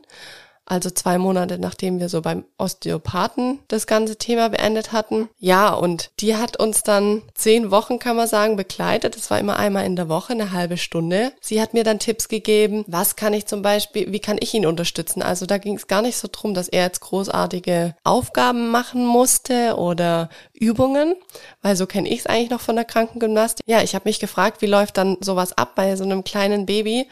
also 0.71 0.89
zwei 0.89 1.17
Monate 1.17 1.59
nachdem 1.59 1.99
wir 1.99 2.07
so 2.07 2.21
beim 2.21 2.45
Osteopathen 2.57 3.59
das 3.67 3.87
ganze 3.87 4.15
Thema 4.15 4.47
beendet 4.47 4.93
hatten. 4.93 5.27
Ja, 5.37 5.73
und 5.73 6.11
die 6.21 6.37
hat 6.37 6.57
uns 6.57 6.83
dann 6.83 7.23
zehn 7.35 7.71
Wochen, 7.71 7.99
kann 7.99 8.15
man 8.15 8.27
sagen, 8.27 8.55
begleitet. 8.55 9.17
Das 9.17 9.29
war 9.29 9.37
immer 9.37 9.57
einmal 9.57 9.85
in 9.85 9.97
der 9.97 10.07
Woche, 10.07 10.31
eine 10.31 10.53
halbe 10.53 10.77
Stunde. 10.77 11.33
Sie 11.41 11.61
hat 11.61 11.73
mir 11.73 11.83
dann 11.83 11.99
Tipps 11.99 12.29
gegeben, 12.29 12.85
was 12.87 13.17
kann 13.17 13.33
ich 13.33 13.47
zum 13.47 13.61
Beispiel, 13.61 14.13
wie 14.13 14.19
kann 14.19 14.37
ich 14.39 14.53
ihn 14.53 14.65
unterstützen? 14.65 15.21
Also 15.21 15.45
da 15.45 15.57
ging 15.57 15.75
es 15.75 15.87
gar 15.87 16.01
nicht 16.01 16.15
so 16.15 16.29
drum, 16.31 16.53
dass 16.53 16.69
er 16.69 16.83
jetzt 16.83 17.01
großartige 17.01 17.93
Aufgaben 18.05 18.69
machen 18.69 19.05
musste 19.05 19.75
oder 19.75 20.29
Übungen, 20.53 21.15
weil 21.61 21.75
so 21.75 21.85
kenne 21.85 22.07
ich 22.07 22.19
es 22.19 22.27
eigentlich 22.27 22.49
noch 22.49 22.61
von 22.61 22.77
der 22.77 22.85
Krankengymnastik. 22.85 23.65
Ja, 23.67 23.81
ich 23.81 23.93
habe 23.93 24.07
mich 24.07 24.21
gefragt, 24.21 24.61
wie 24.61 24.67
läuft 24.67 24.95
dann 24.95 25.17
sowas 25.19 25.57
ab 25.57 25.75
bei 25.75 25.97
so 25.97 26.05
einem 26.05 26.23
kleinen 26.23 26.65
Baby? 26.65 27.07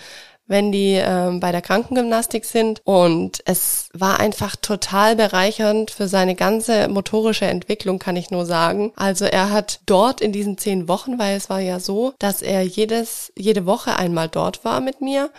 Wenn 0.50 0.72
die 0.72 1.00
ähm, 1.02 1.40
bei 1.40 1.52
der 1.54 1.62
Krankengymnastik 1.62 2.44
sind. 2.44 2.82
Und 2.84 3.40
es 3.46 3.90
war 3.94 4.20
einfach 4.20 4.56
total 4.58 5.16
bereichernd 5.16 5.92
für 5.92 6.10
seine 6.10 6.36
ganze 6.36 6.90
motorische 6.90 7.46
Entwicklung, 7.46 8.00
kann 8.00 8.18
ich 8.18 8.32
nur 8.32 8.46
sagen. 8.46 8.92
Also 8.96 9.26
er 9.26 9.52
hat 9.52 9.80
dort 9.86 10.20
in 10.20 10.32
diesen 10.34 10.58
zehn 10.58 10.88
Wochen, 10.90 11.20
weil 11.20 11.38
es 11.38 11.50
war 11.50 11.60
ja 11.60 11.80
so, 11.80 12.14
dass 12.20 12.42
er 12.42 12.64
jedes, 12.64 13.32
jede 13.38 13.66
Woche 13.66 13.96
einmal 13.96 14.28
dort 14.28 14.66
war 14.66 14.82
mit 14.82 15.02
mir 15.02 15.30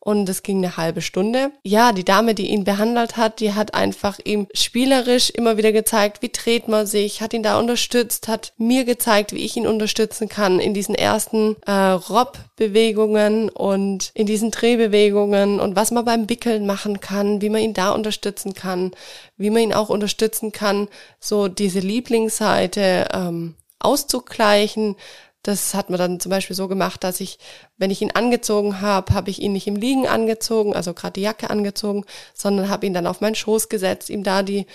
und 0.00 0.28
es 0.30 0.42
ging 0.42 0.58
eine 0.58 0.78
halbe 0.78 1.02
Stunde. 1.02 1.52
Ja, 1.62 1.92
die 1.92 2.04
Dame, 2.04 2.34
die 2.34 2.48
ihn 2.48 2.64
behandelt 2.64 3.18
hat, 3.18 3.40
die 3.40 3.52
hat 3.52 3.74
einfach 3.74 4.18
ihm 4.24 4.48
spielerisch 4.54 5.28
immer 5.28 5.58
wieder 5.58 5.72
gezeigt, 5.72 6.22
wie 6.22 6.30
dreht 6.30 6.68
man 6.68 6.86
sich, 6.86 7.20
hat 7.20 7.34
ihn 7.34 7.42
da 7.42 7.58
unterstützt, 7.58 8.26
hat 8.26 8.54
mir 8.56 8.84
gezeigt, 8.84 9.32
wie 9.32 9.44
ich 9.44 9.56
ihn 9.56 9.66
unterstützen 9.66 10.28
kann 10.28 10.58
in 10.58 10.72
diesen 10.72 10.94
ersten 10.94 11.56
äh, 11.66 11.72
Rob-Bewegungen 11.72 13.50
und 13.50 14.10
in 14.14 14.26
diesen 14.26 14.50
Drehbewegungen 14.50 15.60
und 15.60 15.76
was 15.76 15.90
man 15.90 16.06
beim 16.06 16.30
Wickeln 16.30 16.64
machen 16.64 17.00
kann, 17.00 17.42
wie 17.42 17.50
man 17.50 17.60
ihn 17.60 17.74
da 17.74 17.92
unterstützen 17.92 18.54
kann, 18.54 18.92
wie 19.36 19.50
man 19.50 19.62
ihn 19.62 19.74
auch 19.74 19.90
unterstützen 19.90 20.50
kann, 20.50 20.88
so 21.18 21.48
diese 21.48 21.80
Lieblingsseite 21.80 23.08
ähm, 23.12 23.54
auszugleichen, 23.78 24.96
das 25.42 25.74
hat 25.74 25.90
man 25.90 25.98
dann 25.98 26.20
zum 26.20 26.30
Beispiel 26.30 26.56
so 26.56 26.68
gemacht, 26.68 27.02
dass 27.02 27.20
ich, 27.20 27.38
wenn 27.78 27.90
ich 27.90 28.02
ihn 28.02 28.10
angezogen 28.12 28.80
habe, 28.80 29.14
habe 29.14 29.30
ich 29.30 29.40
ihn 29.40 29.52
nicht 29.52 29.66
im 29.66 29.76
Liegen 29.76 30.06
angezogen, 30.06 30.74
also 30.74 30.92
gerade 30.92 31.14
die 31.14 31.22
Jacke 31.22 31.50
angezogen, 31.50 32.04
sondern 32.34 32.68
habe 32.68 32.86
ihn 32.86 32.94
dann 32.94 33.06
auf 33.06 33.20
meinen 33.20 33.34
Schoß 33.34 33.68
gesetzt, 33.68 34.10
ihm 34.10 34.22
da 34.22 34.42
die 34.42 34.66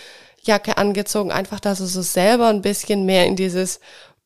Jacke 0.41 0.77
angezogen, 0.77 1.31
einfach, 1.31 1.59
dass 1.59 1.79
er 1.79 1.87
so 1.87 2.01
selber 2.01 2.47
ein 2.47 2.61
bisschen 2.61 3.05
mehr 3.05 3.25
in 3.25 3.35
dieses 3.35 3.79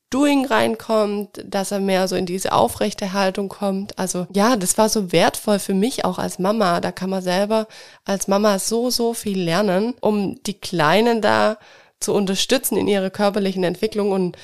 Doing 0.09 0.45
reinkommt, 0.45 1.43
dass 1.45 1.71
er 1.71 1.79
mehr 1.79 2.07
so 2.07 2.15
in 2.15 2.25
diese 2.25 2.51
aufrechte 2.51 3.13
Haltung 3.13 3.47
kommt. 3.47 3.99
Also 3.99 4.25
ja, 4.33 4.55
das 4.55 4.77
war 4.77 4.89
so 4.89 5.11
wertvoll 5.11 5.59
für 5.59 5.75
mich 5.75 6.03
auch 6.03 6.17
als 6.17 6.39
Mama. 6.39 6.81
Da 6.81 6.91
kann 6.91 7.11
man 7.11 7.21
selber 7.21 7.67
als 8.05 8.27
Mama 8.27 8.57
so, 8.57 8.89
so 8.89 9.13
viel 9.13 9.39
lernen, 9.39 9.93
um 10.01 10.41
die 10.43 10.55
Kleinen 10.55 11.21
da 11.21 11.57
zu 11.99 12.13
unterstützen 12.13 12.75
in 12.75 12.87
ihrer 12.87 13.11
körperlichen 13.11 13.63
Entwicklung 13.63 14.11
und 14.11 14.35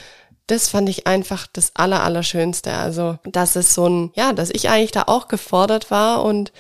das 0.48 0.70
fand 0.70 0.90
ich 0.90 1.08
einfach 1.08 1.48
das 1.52 1.72
aller, 1.76 2.04
Allerschönste. 2.04 2.74
Also, 2.74 3.18
dass 3.24 3.56
es 3.56 3.74
so 3.74 3.88
ein, 3.88 4.12
ja, 4.16 4.34
dass 4.34 4.50
ich 4.50 4.70
eigentlich 4.70 4.92
da 4.92 5.04
auch 5.08 5.28
gefordert 5.28 5.92
war 5.92 6.24
und 6.24 6.52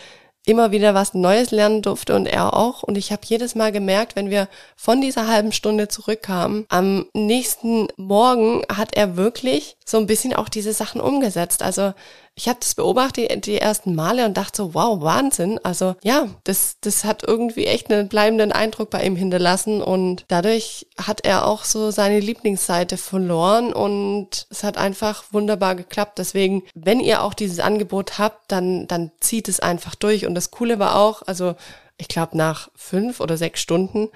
immer 0.46 0.72
wieder 0.72 0.94
was 0.94 1.14
Neues 1.14 1.52
lernen 1.52 1.82
durfte 1.82 2.16
und 2.16 2.28
er 2.28 2.56
auch. 2.56 2.84
Und 2.84 2.98
ich 2.98 3.12
habe 3.12 3.22
jedes 3.26 3.56
Mal 3.56 3.72
gemerkt, 3.72 4.16
wenn 4.16 4.30
wir 4.30 4.48
von 4.76 5.02
dieser 5.02 5.28
halben 5.28 5.52
Stunde 5.52 5.88
zurückkamen, 5.88 6.66
am 6.70 7.06
nächsten 7.14 7.88
Morgen 7.98 8.64
hat 8.72 8.96
er 8.96 9.18
wirklich 9.18 9.76
so 9.86 9.98
ein 9.98 10.08
bisschen 10.08 10.34
auch 10.34 10.50
diese 10.50 10.74
Sachen 10.74 11.02
umgesetzt. 11.02 11.64
Also 11.64 11.94
ich 12.38 12.50
habe 12.50 12.60
das 12.60 12.76
beobachtet 12.76 13.46
die 13.46 13.60
ersten 13.60 13.96
Male 13.96 14.26
und 14.26 14.36
dachte 14.36 14.58
so, 14.58 14.74
wow, 14.74 15.02
Wahnsinn. 15.02 15.58
Also 15.64 15.96
ja, 16.04 16.28
das, 16.44 16.76
das 16.82 17.06
hat 17.06 17.24
irgendwie 17.24 17.66
echt 17.66 17.90
einen 17.90 18.10
bleibenden 18.10 18.52
Eindruck 18.52 18.90
bei 18.90 19.06
ihm 19.06 19.16
hinterlassen 19.16 19.82
und 19.82 20.26
dadurch 20.28 20.86
hat 21.02 21.22
er 21.26 21.48
auch 21.48 21.64
so 21.64 21.92
seine 21.92 22.20
Lieblingsseite 22.20 22.98
verloren 22.98 23.72
und 23.72 24.48
es 24.50 24.66
hat 24.66 24.78
einfach 24.78 25.24
wunderbar 25.32 25.76
geklappt. 25.76 26.20
Deswegen, 26.20 26.64
wenn 26.74 27.00
ihr 27.00 27.24
auch 27.24 27.34
dieses 27.34 27.60
Angebot 27.60 28.20
habt, 28.20 28.52
dann, 28.52 28.86
dann 28.88 29.12
zieht 29.22 29.48
es 29.48 29.62
einfach 29.62 29.96
durch. 29.96 30.26
Und 30.26 30.36
das 30.36 30.52
Coole 30.52 30.78
war 30.78 30.98
auch, 30.98 31.22
also 31.26 31.56
ich 31.98 32.10
glaube 32.10 32.38
nach 32.38 32.70
fünf 32.76 33.22
oder 33.22 33.38
sechs 33.38 33.62
Stunden 33.62 34.10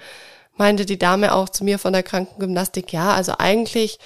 meinte 0.56 0.84
die 0.84 0.98
Dame 0.98 1.34
auch 1.34 1.48
zu 1.48 1.64
mir 1.64 1.78
von 1.78 1.94
der 1.94 2.02
Krankengymnastik, 2.02 2.92
ja, 2.92 3.14
also 3.14 3.32
eigentlich 3.38 3.98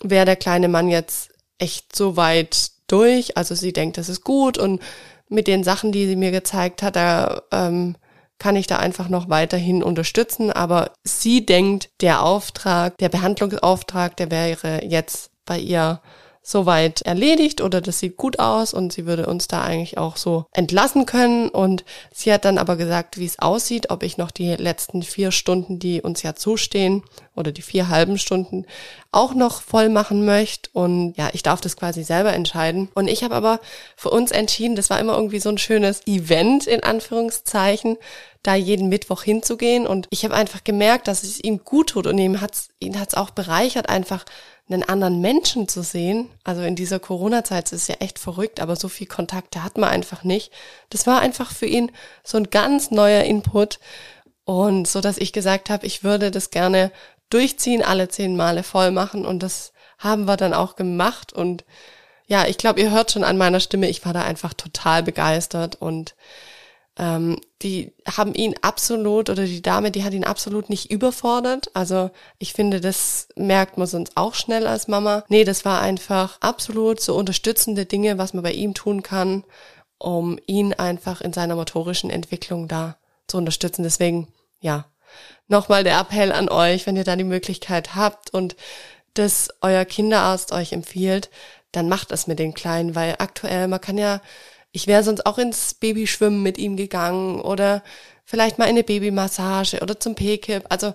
wäre 0.00 0.24
der 0.24 0.36
kleine 0.36 0.68
Mann 0.68 0.88
jetzt 0.88 1.28
echt 1.58 1.94
so 1.94 2.16
weit 2.16 2.71
durch. 2.92 3.36
Also 3.36 3.54
sie 3.54 3.72
denkt, 3.72 3.98
das 3.98 4.08
ist 4.08 4.22
gut 4.24 4.58
und 4.58 4.80
mit 5.28 5.46
den 5.46 5.64
Sachen, 5.64 5.92
die 5.92 6.06
sie 6.06 6.16
mir 6.16 6.30
gezeigt 6.30 6.82
hat, 6.82 6.96
da 6.96 7.42
ähm, 7.50 7.96
kann 8.38 8.56
ich 8.56 8.66
da 8.66 8.76
einfach 8.76 9.08
noch 9.08 9.28
weiterhin 9.28 9.82
unterstützen. 9.82 10.50
Aber 10.50 10.92
sie 11.04 11.46
denkt, 11.46 11.90
der 12.00 12.22
Auftrag, 12.22 12.98
der 12.98 13.08
Behandlungsauftrag, 13.08 14.16
der 14.16 14.30
wäre 14.30 14.84
jetzt 14.84 15.30
bei 15.46 15.58
ihr 15.58 16.00
soweit 16.42 17.02
erledigt 17.02 17.60
oder 17.60 17.80
das 17.80 18.00
sieht 18.00 18.16
gut 18.16 18.40
aus 18.40 18.74
und 18.74 18.92
sie 18.92 19.06
würde 19.06 19.26
uns 19.26 19.46
da 19.46 19.62
eigentlich 19.62 19.96
auch 19.96 20.16
so 20.16 20.46
entlassen 20.52 21.06
können. 21.06 21.48
Und 21.48 21.84
sie 22.12 22.32
hat 22.32 22.44
dann 22.44 22.58
aber 22.58 22.76
gesagt, 22.76 23.16
wie 23.18 23.24
es 23.24 23.38
aussieht, 23.38 23.90
ob 23.90 24.02
ich 24.02 24.18
noch 24.18 24.32
die 24.32 24.56
letzten 24.56 25.02
vier 25.04 25.30
Stunden, 25.30 25.78
die 25.78 26.02
uns 26.02 26.22
ja 26.22 26.34
zustehen 26.34 27.04
oder 27.36 27.52
die 27.52 27.62
vier 27.62 27.88
halben 27.88 28.18
Stunden 28.18 28.66
auch 29.12 29.34
noch 29.34 29.62
voll 29.62 29.88
machen 29.88 30.24
möchte. 30.24 30.68
Und 30.72 31.14
ja, 31.16 31.30
ich 31.32 31.44
darf 31.44 31.60
das 31.60 31.76
quasi 31.76 32.02
selber 32.02 32.32
entscheiden. 32.32 32.88
Und 32.94 33.08
ich 33.08 33.22
habe 33.22 33.36
aber 33.36 33.60
für 33.96 34.10
uns 34.10 34.32
entschieden, 34.32 34.74
das 34.74 34.90
war 34.90 34.98
immer 34.98 35.14
irgendwie 35.14 35.40
so 35.40 35.48
ein 35.48 35.58
schönes 35.58 36.06
Event 36.08 36.66
in 36.66 36.82
Anführungszeichen, 36.82 37.98
da 38.42 38.56
jeden 38.56 38.88
Mittwoch 38.88 39.22
hinzugehen. 39.22 39.86
Und 39.86 40.08
ich 40.10 40.24
habe 40.24 40.34
einfach 40.34 40.64
gemerkt, 40.64 41.06
dass 41.06 41.22
es 41.22 41.38
ihm 41.38 41.62
gut 41.64 41.90
tut 41.90 42.08
und 42.08 42.18
ihm 42.18 42.40
hat's, 42.40 42.68
ihn 42.80 42.98
hat's 42.98 43.14
auch 43.14 43.30
bereichert, 43.30 43.88
einfach 43.88 44.24
einen 44.72 44.88
anderen 44.88 45.20
Menschen 45.20 45.68
zu 45.68 45.82
sehen, 45.82 46.28
also 46.44 46.62
in 46.62 46.76
dieser 46.76 46.98
Corona-Zeit 46.98 47.72
ist 47.72 47.82
es 47.82 47.88
ja 47.88 47.96
echt 48.00 48.18
verrückt, 48.18 48.60
aber 48.60 48.76
so 48.76 48.88
viel 48.88 49.06
Kontakte 49.06 49.62
hat 49.62 49.78
man 49.78 49.90
einfach 49.90 50.24
nicht. 50.24 50.52
Das 50.90 51.06
war 51.06 51.20
einfach 51.20 51.52
für 51.52 51.66
ihn 51.66 51.90
so 52.24 52.38
ein 52.38 52.50
ganz 52.50 52.90
neuer 52.90 53.24
Input. 53.24 53.78
Und 54.44 54.88
so, 54.88 55.00
dass 55.00 55.18
ich 55.18 55.32
gesagt 55.32 55.70
habe, 55.70 55.86
ich 55.86 56.02
würde 56.02 56.30
das 56.30 56.50
gerne 56.50 56.90
durchziehen, 57.30 57.82
alle 57.82 58.08
zehn 58.08 58.36
Male 58.36 58.62
voll 58.62 58.90
machen. 58.90 59.24
Und 59.24 59.42
das 59.42 59.72
haben 59.98 60.24
wir 60.24 60.36
dann 60.36 60.54
auch 60.54 60.76
gemacht. 60.76 61.32
Und 61.32 61.64
ja, 62.26 62.46
ich 62.46 62.58
glaube, 62.58 62.80
ihr 62.80 62.90
hört 62.90 63.12
schon 63.12 63.24
an 63.24 63.38
meiner 63.38 63.60
Stimme, 63.60 63.88
ich 63.88 64.04
war 64.04 64.12
da 64.12 64.22
einfach 64.22 64.54
total 64.54 65.02
begeistert. 65.02 65.76
Und 65.76 66.14
ähm, 66.98 67.40
die 67.62 67.92
haben 68.06 68.34
ihn 68.34 68.54
absolut 68.60 69.30
oder 69.30 69.44
die 69.44 69.62
Dame, 69.62 69.90
die 69.90 70.04
hat 70.04 70.12
ihn 70.12 70.24
absolut 70.24 70.68
nicht 70.68 70.90
überfordert. 70.90 71.70
Also 71.74 72.10
ich 72.38 72.52
finde, 72.52 72.80
das 72.80 73.28
merkt 73.34 73.78
man 73.78 73.86
sonst 73.86 74.16
auch 74.16 74.34
schnell 74.34 74.66
als 74.66 74.88
Mama. 74.88 75.24
Nee, 75.28 75.44
das 75.44 75.64
war 75.64 75.80
einfach 75.80 76.38
absolut 76.40 77.00
so 77.00 77.16
unterstützende 77.16 77.86
Dinge, 77.86 78.18
was 78.18 78.34
man 78.34 78.42
bei 78.42 78.52
ihm 78.52 78.74
tun 78.74 79.02
kann, 79.02 79.44
um 79.98 80.38
ihn 80.46 80.74
einfach 80.74 81.20
in 81.22 81.32
seiner 81.32 81.54
motorischen 81.54 82.10
Entwicklung 82.10 82.68
da 82.68 82.96
zu 83.26 83.38
unterstützen. 83.38 83.84
Deswegen, 83.84 84.28
ja, 84.60 84.84
nochmal 85.48 85.84
der 85.84 85.98
Appell 85.98 86.32
an 86.32 86.50
euch, 86.50 86.86
wenn 86.86 86.96
ihr 86.96 87.04
da 87.04 87.16
die 87.16 87.24
Möglichkeit 87.24 87.94
habt 87.94 88.34
und 88.34 88.56
das 89.14 89.48
euer 89.60 89.84
Kinderarzt 89.84 90.52
euch 90.52 90.72
empfiehlt, 90.72 91.30
dann 91.70 91.88
macht 91.88 92.10
das 92.10 92.26
mit 92.26 92.38
den 92.38 92.52
Kleinen, 92.52 92.94
weil 92.94 93.16
aktuell, 93.18 93.66
man 93.68 93.80
kann 93.80 93.96
ja 93.96 94.20
ich 94.72 94.86
wäre 94.86 95.04
sonst 95.04 95.26
auch 95.26 95.38
ins 95.38 95.74
Babyschwimmen 95.74 96.42
mit 96.42 96.58
ihm 96.58 96.76
gegangen 96.76 97.40
oder 97.40 97.82
vielleicht 98.24 98.58
mal 98.58 98.64
in 98.64 98.70
eine 98.70 98.84
Babymassage 98.84 99.80
oder 99.80 100.00
zum 100.00 100.14
P-Kip. 100.14 100.64
Also 100.70 100.94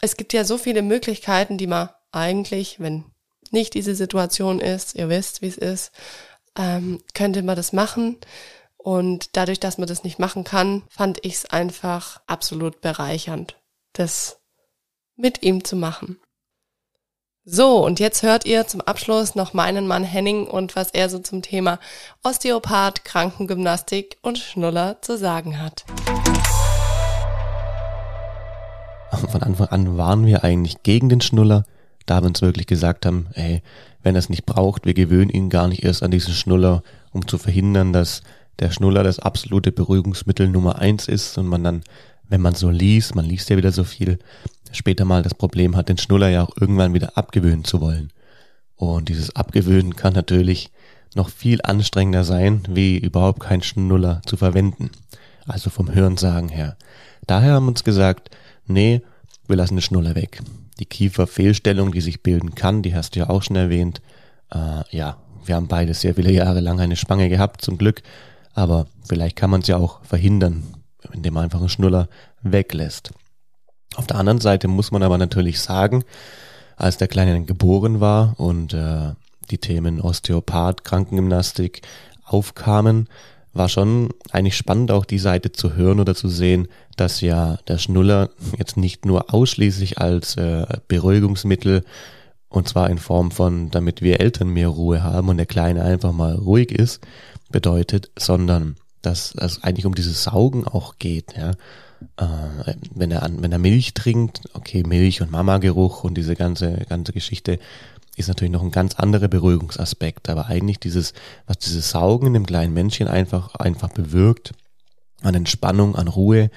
es 0.00 0.16
gibt 0.16 0.32
ja 0.32 0.44
so 0.44 0.58
viele 0.58 0.82
Möglichkeiten, 0.82 1.56
die 1.56 1.68
man 1.68 1.90
eigentlich, 2.10 2.80
wenn 2.80 3.04
nicht 3.50 3.74
diese 3.74 3.94
Situation 3.94 4.60
ist, 4.60 4.96
ihr 4.96 5.08
wisst, 5.08 5.42
wie 5.42 5.48
es 5.48 5.56
ist, 5.56 5.92
ähm, 6.58 7.02
könnte 7.14 7.42
man 7.42 7.56
das 7.56 7.72
machen. 7.72 8.18
Und 8.76 9.36
dadurch, 9.36 9.60
dass 9.60 9.78
man 9.78 9.88
das 9.88 10.04
nicht 10.04 10.18
machen 10.18 10.44
kann, 10.44 10.82
fand 10.90 11.24
ich 11.24 11.34
es 11.34 11.46
einfach 11.46 12.20
absolut 12.26 12.80
bereichernd, 12.80 13.56
das 13.92 14.40
mit 15.16 15.42
ihm 15.42 15.64
zu 15.64 15.76
machen. 15.76 16.18
So, 17.46 17.84
und 17.84 18.00
jetzt 18.00 18.22
hört 18.22 18.46
ihr 18.46 18.66
zum 18.66 18.80
Abschluss 18.80 19.34
noch 19.34 19.52
meinen 19.52 19.86
Mann 19.86 20.02
Henning 20.02 20.46
und 20.46 20.76
was 20.76 20.92
er 20.92 21.10
so 21.10 21.18
zum 21.18 21.42
Thema 21.42 21.78
Osteopath, 22.22 23.04
Krankengymnastik 23.04 24.16
und 24.22 24.38
Schnuller 24.38 24.96
zu 25.02 25.18
sagen 25.18 25.60
hat. 25.60 25.84
Von 29.30 29.42
Anfang 29.42 29.66
an 29.66 29.98
waren 29.98 30.24
wir 30.24 30.42
eigentlich 30.42 30.82
gegen 30.84 31.10
den 31.10 31.20
Schnuller, 31.20 31.64
da 32.06 32.22
wir 32.22 32.28
uns 32.28 32.40
wirklich 32.40 32.66
gesagt 32.66 33.04
haben, 33.04 33.26
ey, 33.34 33.62
wenn 34.02 34.14
er 34.14 34.20
es 34.20 34.30
nicht 34.30 34.46
braucht, 34.46 34.86
wir 34.86 34.94
gewöhnen 34.94 35.28
ihn 35.28 35.50
gar 35.50 35.68
nicht 35.68 35.84
erst 35.84 36.02
an 36.02 36.10
diesen 36.10 36.32
Schnuller, 36.32 36.82
um 37.12 37.28
zu 37.28 37.36
verhindern, 37.36 37.92
dass 37.92 38.22
der 38.58 38.70
Schnuller 38.70 39.02
das 39.02 39.18
absolute 39.18 39.70
Beruhigungsmittel 39.70 40.48
Nummer 40.48 40.78
eins 40.78 41.08
ist 41.08 41.36
und 41.36 41.48
man 41.48 41.62
dann, 41.62 41.84
wenn 42.28 42.40
man 42.40 42.54
so 42.54 42.70
liest, 42.70 43.14
man 43.14 43.24
liest 43.24 43.50
ja 43.50 43.56
wieder 43.56 43.72
so 43.72 43.84
viel, 43.84 44.18
später 44.72 45.04
mal 45.04 45.22
das 45.22 45.34
Problem 45.34 45.76
hat, 45.76 45.88
den 45.88 45.98
Schnuller 45.98 46.28
ja 46.28 46.42
auch 46.42 46.56
irgendwann 46.58 46.94
wieder 46.94 47.16
abgewöhnen 47.16 47.64
zu 47.64 47.80
wollen. 47.80 48.12
Und 48.76 49.08
dieses 49.08 49.34
Abgewöhnen 49.36 49.94
kann 49.96 50.14
natürlich 50.14 50.70
noch 51.14 51.28
viel 51.28 51.60
anstrengender 51.62 52.24
sein, 52.24 52.62
wie 52.68 52.98
überhaupt 52.98 53.40
kein 53.40 53.62
Schnuller 53.62 54.20
zu 54.26 54.36
verwenden. 54.36 54.90
Also 55.46 55.70
vom 55.70 55.94
Hörensagen 55.94 56.48
her. 56.48 56.76
Daher 57.26 57.54
haben 57.54 57.68
uns 57.68 57.84
gesagt, 57.84 58.30
nee, 58.66 59.02
wir 59.46 59.56
lassen 59.56 59.76
den 59.76 59.82
Schnuller 59.82 60.14
weg. 60.14 60.40
Die 60.80 60.86
Kieferfehlstellung, 60.86 61.92
die 61.92 62.00
sich 62.00 62.22
bilden 62.22 62.54
kann, 62.54 62.82
die 62.82 62.94
hast 62.94 63.14
du 63.14 63.20
ja 63.20 63.30
auch 63.30 63.42
schon 63.42 63.56
erwähnt. 63.56 64.00
Äh, 64.50 64.82
ja, 64.90 65.18
wir 65.44 65.54
haben 65.54 65.68
beide 65.68 65.94
sehr 65.94 66.14
viele 66.14 66.32
Jahre 66.32 66.60
lang 66.60 66.80
eine 66.80 66.96
Spange 66.96 67.28
gehabt, 67.28 67.62
zum 67.62 67.78
Glück. 67.78 68.02
Aber 68.54 68.86
vielleicht 69.06 69.36
kann 69.36 69.50
man 69.50 69.60
es 69.60 69.68
ja 69.68 69.76
auch 69.76 70.02
verhindern, 70.04 70.64
indem 71.14 71.34
man 71.34 71.44
einfach 71.44 71.60
einen 71.60 71.68
Schnuller 71.68 72.08
weglässt. 72.42 73.12
Auf 73.96 74.06
der 74.06 74.16
anderen 74.16 74.40
Seite 74.40 74.68
muss 74.68 74.90
man 74.90 75.02
aber 75.02 75.18
natürlich 75.18 75.60
sagen, 75.60 76.04
als 76.76 76.96
der 76.96 77.08
Kleine 77.08 77.44
geboren 77.44 78.00
war 78.00 78.34
und 78.38 78.74
äh, 78.74 79.12
die 79.50 79.58
Themen 79.58 80.00
Osteopath, 80.00 80.84
Krankengymnastik 80.84 81.82
aufkamen, 82.24 83.08
war 83.52 83.68
schon 83.68 84.08
eigentlich 84.32 84.56
spannend, 84.56 84.90
auch 84.90 85.04
die 85.04 85.18
Seite 85.18 85.52
zu 85.52 85.74
hören 85.74 86.00
oder 86.00 86.16
zu 86.16 86.28
sehen, 86.28 86.66
dass 86.96 87.20
ja 87.20 87.58
der 87.68 87.78
Schnuller 87.78 88.30
jetzt 88.58 88.76
nicht 88.76 89.06
nur 89.06 89.32
ausschließlich 89.32 89.98
als 89.98 90.36
äh, 90.36 90.66
Beruhigungsmittel 90.88 91.84
und 92.48 92.68
zwar 92.68 92.90
in 92.90 92.98
Form 92.98 93.30
von, 93.30 93.70
damit 93.70 94.02
wir 94.02 94.20
Eltern 94.20 94.48
mehr 94.48 94.68
Ruhe 94.68 95.02
haben 95.02 95.28
und 95.28 95.36
der 95.36 95.46
Kleine 95.46 95.82
einfach 95.82 96.12
mal 96.12 96.34
ruhig 96.34 96.72
ist, 96.72 97.00
bedeutet, 97.50 98.10
sondern 98.18 98.76
dass 99.06 99.34
es 99.34 99.62
eigentlich 99.62 99.86
um 99.86 99.94
dieses 99.94 100.24
Saugen 100.24 100.66
auch 100.66 100.98
geht, 100.98 101.36
ja. 101.36 101.52
Äh, 102.18 102.74
wenn 102.94 103.10
er 103.10 103.22
an, 103.22 103.42
wenn 103.42 103.52
er 103.52 103.58
Milch 103.58 103.94
trinkt, 103.94 104.42
okay, 104.52 104.82
Milch 104.86 105.22
und 105.22 105.30
Mama-Geruch 105.30 106.04
und 106.04 106.14
diese 106.16 106.36
ganze, 106.36 106.84
ganze 106.88 107.12
Geschichte 107.12 107.58
ist 108.16 108.28
natürlich 108.28 108.52
noch 108.52 108.62
ein 108.62 108.70
ganz 108.70 108.94
anderer 108.94 109.28
Beruhigungsaspekt, 109.28 110.28
aber 110.28 110.46
eigentlich 110.46 110.78
dieses, 110.78 111.14
was 111.46 111.58
dieses 111.58 111.90
Saugen 111.90 112.28
in 112.28 112.34
dem 112.34 112.46
kleinen 112.46 112.74
Männchen 112.74 113.08
einfach, 113.08 113.54
einfach 113.56 113.88
bewirkt, 113.90 114.52
an 115.22 115.34
Entspannung, 115.34 115.96
an 115.96 116.08
Ruhe, 116.08 116.50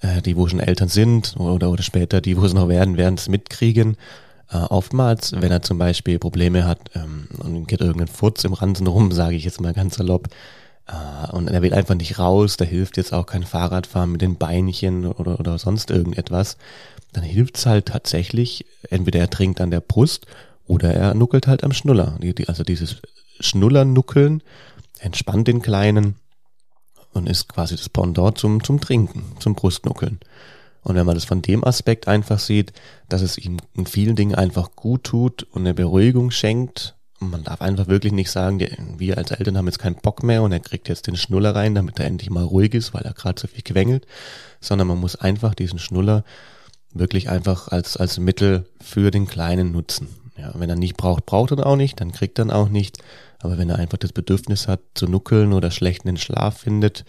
äh, 0.00 0.22
die 0.22 0.36
wo 0.36 0.46
schon 0.46 0.60
Eltern 0.60 0.88
sind 0.88 1.36
oder, 1.38 1.70
oder 1.70 1.82
später 1.82 2.20
die, 2.20 2.36
wo 2.36 2.44
es 2.44 2.52
noch 2.52 2.68
werden, 2.68 2.96
werden 2.96 3.16
es 3.16 3.28
mitkriegen. 3.28 3.96
Äh, 4.50 4.58
oftmals, 4.58 5.32
wenn 5.40 5.50
er 5.50 5.62
zum 5.62 5.78
Beispiel 5.78 6.18
Probleme 6.18 6.66
hat 6.66 6.90
ähm, 6.94 7.28
und 7.38 7.66
geht 7.66 7.80
irgendein 7.80 8.08
Furz 8.08 8.44
im 8.44 8.52
Ransen 8.52 8.86
rum, 8.86 9.10
sage 9.12 9.36
ich 9.36 9.44
jetzt 9.44 9.60
mal 9.60 9.72
ganz 9.72 9.96
salopp, 9.96 10.28
und 11.32 11.48
er 11.48 11.62
will 11.62 11.72
einfach 11.72 11.94
nicht 11.94 12.18
raus, 12.18 12.56
da 12.56 12.64
hilft 12.64 12.96
jetzt 12.96 13.14
auch 13.14 13.26
kein 13.26 13.44
Fahrradfahren 13.44 14.12
mit 14.12 14.20
den 14.20 14.36
Beinchen 14.36 15.06
oder, 15.06 15.40
oder 15.40 15.58
sonst 15.58 15.90
irgendetwas, 15.90 16.58
dann 17.12 17.24
hilft's 17.24 17.64
halt 17.64 17.86
tatsächlich, 17.86 18.66
entweder 18.90 19.20
er 19.20 19.30
trinkt 19.30 19.60
an 19.60 19.70
der 19.70 19.80
Brust 19.80 20.26
oder 20.66 20.92
er 20.92 21.14
nuckelt 21.14 21.46
halt 21.46 21.64
am 21.64 21.72
Schnuller. 21.72 22.18
Also 22.46 22.64
dieses 22.64 23.00
Schnullernuckeln 23.40 24.42
entspannt 25.00 25.48
den 25.48 25.62
Kleinen 25.62 26.16
und 27.12 27.28
ist 27.28 27.48
quasi 27.48 27.76
das 27.76 27.88
Pendant 27.88 28.38
zum, 28.38 28.62
zum 28.62 28.80
Trinken, 28.80 29.24
zum 29.38 29.54
Brustnuckeln. 29.54 30.20
Und 30.82 30.96
wenn 30.96 31.06
man 31.06 31.14
das 31.14 31.24
von 31.24 31.40
dem 31.40 31.64
Aspekt 31.64 32.08
einfach 32.08 32.38
sieht, 32.38 32.72
dass 33.08 33.22
es 33.22 33.38
ihm 33.38 33.56
in 33.74 33.86
vielen 33.86 34.16
Dingen 34.16 34.34
einfach 34.34 34.76
gut 34.76 35.04
tut 35.04 35.44
und 35.44 35.62
eine 35.62 35.72
Beruhigung 35.72 36.30
schenkt, 36.30 36.94
man 37.30 37.44
darf 37.44 37.60
einfach 37.60 37.88
wirklich 37.88 38.12
nicht 38.12 38.30
sagen, 38.30 38.60
wir 38.98 39.18
als 39.18 39.30
Eltern 39.30 39.56
haben 39.56 39.66
jetzt 39.66 39.78
keinen 39.78 39.96
Bock 39.96 40.22
mehr 40.22 40.42
und 40.42 40.52
er 40.52 40.60
kriegt 40.60 40.88
jetzt 40.88 41.06
den 41.06 41.16
Schnuller 41.16 41.54
rein, 41.54 41.74
damit 41.74 41.98
er 41.98 42.06
endlich 42.06 42.30
mal 42.30 42.44
ruhig 42.44 42.74
ist, 42.74 42.94
weil 42.94 43.02
er 43.02 43.12
gerade 43.12 43.40
so 43.40 43.48
viel 43.48 43.62
quengelt, 43.62 44.06
sondern 44.60 44.88
man 44.88 44.98
muss 44.98 45.16
einfach 45.16 45.54
diesen 45.54 45.78
Schnuller 45.78 46.24
wirklich 46.92 47.28
einfach 47.28 47.68
als, 47.68 47.96
als 47.96 48.18
Mittel 48.18 48.66
für 48.80 49.10
den 49.10 49.26
Kleinen 49.26 49.72
nutzen. 49.72 50.08
Ja, 50.36 50.52
wenn 50.54 50.70
er 50.70 50.76
nicht 50.76 50.96
braucht, 50.96 51.26
braucht 51.26 51.52
er 51.52 51.66
auch 51.66 51.76
nicht, 51.76 52.00
dann 52.00 52.12
kriegt 52.12 52.38
er 52.38 52.54
auch 52.54 52.68
nicht. 52.68 52.98
Aber 53.38 53.58
wenn 53.58 53.70
er 53.70 53.78
einfach 53.78 53.98
das 53.98 54.12
Bedürfnis 54.12 54.68
hat 54.68 54.80
zu 54.94 55.06
nuckeln 55.06 55.52
oder 55.52 55.70
schlechten 55.70 56.08
den 56.08 56.16
Schlaf 56.16 56.58
findet, 56.58 57.04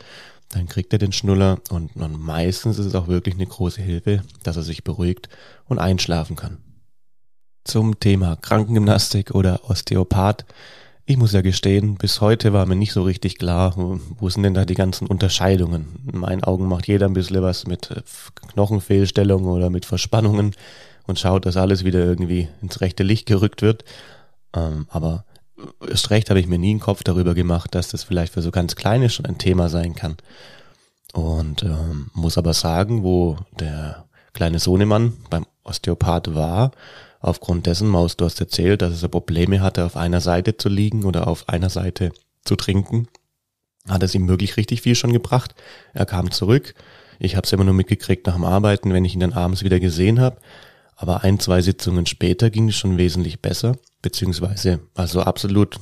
dann 0.50 0.68
kriegt 0.68 0.94
er 0.94 1.00
den 1.00 1.12
Schnuller 1.12 1.60
und, 1.70 1.96
und 1.96 2.20
meistens 2.20 2.78
ist 2.78 2.86
es 2.86 2.96
auch 2.96 3.08
wirklich 3.08 3.36
eine 3.36 3.48
große 3.48 3.82
Hilfe, 3.82 4.22
dass 4.44 4.58
er 4.58 4.64
sich 4.64 4.84
beruhigt 4.84 5.30
und 5.66 5.80
einschlafen 5.80 6.36
kann. 6.36 6.58
Zum 7.66 8.00
Thema 8.00 8.36
Krankengymnastik 8.36 9.34
oder 9.34 9.60
Osteopath. 9.68 10.46
Ich 11.08 11.18
muss 11.18 11.34
ja 11.34 11.42
gestehen, 11.42 11.96
bis 11.96 12.22
heute 12.22 12.54
war 12.54 12.68
mir 12.68 12.76
nicht 12.76 12.94
so 12.94 13.02
richtig 13.02 13.40
klar, 13.40 13.74
wo 13.76 14.30
sind 14.30 14.44
denn 14.44 14.54
da 14.54 14.66
die 14.66 14.76
ganzen 14.76 15.08
Unterscheidungen. 15.08 16.08
In 16.12 16.20
meinen 16.20 16.44
Augen 16.44 16.68
macht 16.68 16.88
jeder 16.88 17.08
ein 17.08 17.14
bisschen 17.14 17.42
was 17.42 17.66
mit 17.66 17.90
Knochenfehlstellungen 18.54 19.50
oder 19.50 19.72
mit 19.72 19.86
Verspannungen 19.86 20.56
und 21.08 21.18
schaut, 21.20 21.48
dass 21.48 21.58
alles 21.58 21.84
wieder 21.84 22.06
irgendwie 22.06 22.50
ins 22.62 22.82
rechte 22.82 23.02
Licht 23.02 23.26
gerückt 23.26 23.64
wird. 23.64 23.84
Ähm, 24.56 24.86
aber 24.90 25.26
erst 25.90 26.12
recht 26.12 26.30
habe 26.30 26.40
ich 26.40 26.48
mir 26.48 26.60
nie 26.60 26.70
einen 26.70 26.80
Kopf 26.80 27.04
darüber 27.04 27.34
gemacht, 27.34 27.74
dass 27.74 27.88
das 27.88 28.04
vielleicht 28.04 28.34
für 28.34 28.44
so 28.44 28.52
ganz 28.52 28.76
Kleine 28.76 29.10
schon 29.10 29.26
ein 29.26 29.40
Thema 29.40 29.70
sein 29.70 29.96
kann. 29.96 30.18
Und 31.14 31.64
ähm, 31.64 32.12
muss 32.14 32.38
aber 32.38 32.54
sagen, 32.54 33.02
wo 33.02 33.38
der 33.60 34.06
kleine 34.34 34.60
Sohnemann 34.60 35.14
beim 35.32 35.48
Osteopath 35.64 36.36
war, 36.36 36.72
aufgrund 37.26 37.66
dessen, 37.66 37.88
Maus, 37.88 38.18
du 38.18 38.26
hast 38.26 38.40
erzählt, 38.40 38.82
dass 38.82 39.02
er 39.02 39.10
Probleme 39.10 39.62
hatte, 39.62 39.86
auf 39.86 39.98
einer 39.98 40.22
Seite 40.22 40.58
zu 40.58 40.70
liegen 40.70 41.04
oder 41.04 41.28
auf 41.28 41.50
einer 41.50 41.70
Seite 41.70 42.12
zu 42.44 42.56
trinken, 42.56 43.08
hat 43.88 44.04
es 44.04 44.14
ihm 44.16 44.28
wirklich 44.28 44.58
richtig 44.58 44.82
viel 44.82 44.96
schon 44.96 45.14
gebracht. 45.14 45.56
Er 45.94 46.06
kam 46.06 46.32
zurück. 46.32 46.76
Ich 47.20 47.36
habe 47.36 47.46
es 47.46 47.54
immer 47.54 47.64
nur 47.64 47.74
mitgekriegt 47.74 48.28
nach 48.28 48.36
dem 48.36 48.44
Arbeiten, 48.44 48.94
wenn 48.94 49.06
ich 49.06 49.14
ihn 49.14 49.20
dann 49.22 49.34
abends 49.34 49.64
wieder 49.64 49.80
gesehen 49.80 50.20
habe. 50.20 50.38
Aber 50.96 51.24
ein, 51.24 51.40
zwei 51.40 51.62
Sitzungen 51.62 52.06
später 52.06 52.50
ging 52.50 52.70
es 52.70 52.76
schon 52.76 52.98
wesentlich 52.98 53.42
besser, 53.42 53.76
beziehungsweise 54.02 54.80
also 54.94 55.22
absolut, 55.22 55.78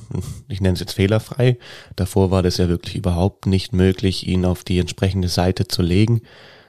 ich 0.48 0.60
nenne 0.60 0.74
es 0.74 0.80
jetzt 0.80 0.94
fehlerfrei. 0.94 1.58
Davor 1.94 2.30
war 2.30 2.42
das 2.42 2.56
ja 2.56 2.68
wirklich 2.68 2.96
überhaupt 2.96 3.46
nicht 3.46 3.72
möglich, 3.72 4.26
ihn 4.26 4.44
auf 4.44 4.64
die 4.64 4.78
entsprechende 4.78 5.28
Seite 5.28 5.68
zu 5.68 5.82
legen. 5.82 6.22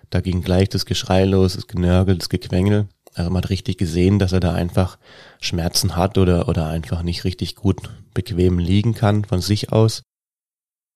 Da 0.09 0.21
ging 0.21 0.41
gleich 0.41 0.69
das 0.69 0.85
Geschrei 0.85 1.25
los, 1.25 1.55
das 1.55 1.67
Genörgel, 1.67 2.17
das 2.17 2.29
Gequengel. 2.29 2.87
Also 3.15 3.33
hat 3.33 3.49
richtig 3.49 3.77
gesehen, 3.77 4.19
dass 4.19 4.33
er 4.33 4.41
da 4.41 4.53
einfach 4.53 4.97
Schmerzen 5.39 5.95
hat 5.95 6.17
oder, 6.17 6.47
oder 6.49 6.67
einfach 6.67 7.01
nicht 7.01 7.23
richtig 7.23 7.55
gut 7.55 7.89
bequem 8.13 8.59
liegen 8.59 8.93
kann 8.93 9.23
von 9.23 9.41
sich 9.41 9.71
aus. 9.71 10.03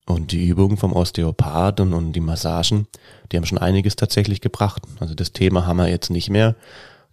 Und 0.05 0.31
die 0.31 0.47
Übungen 0.47 0.77
vom 0.77 0.93
Osteopath 0.93 1.79
und, 1.79 1.93
und 1.93 2.13
die 2.13 2.19
Massagen, 2.19 2.87
die 3.31 3.37
haben 3.37 3.45
schon 3.45 3.57
einiges 3.57 3.95
tatsächlich 3.95 4.41
gebracht. 4.41 4.81
Also 4.99 5.13
das 5.15 5.31
Thema 5.31 5.65
haben 5.65 5.77
wir 5.77 5.87
jetzt 5.87 6.09
nicht 6.09 6.29
mehr. 6.29 6.55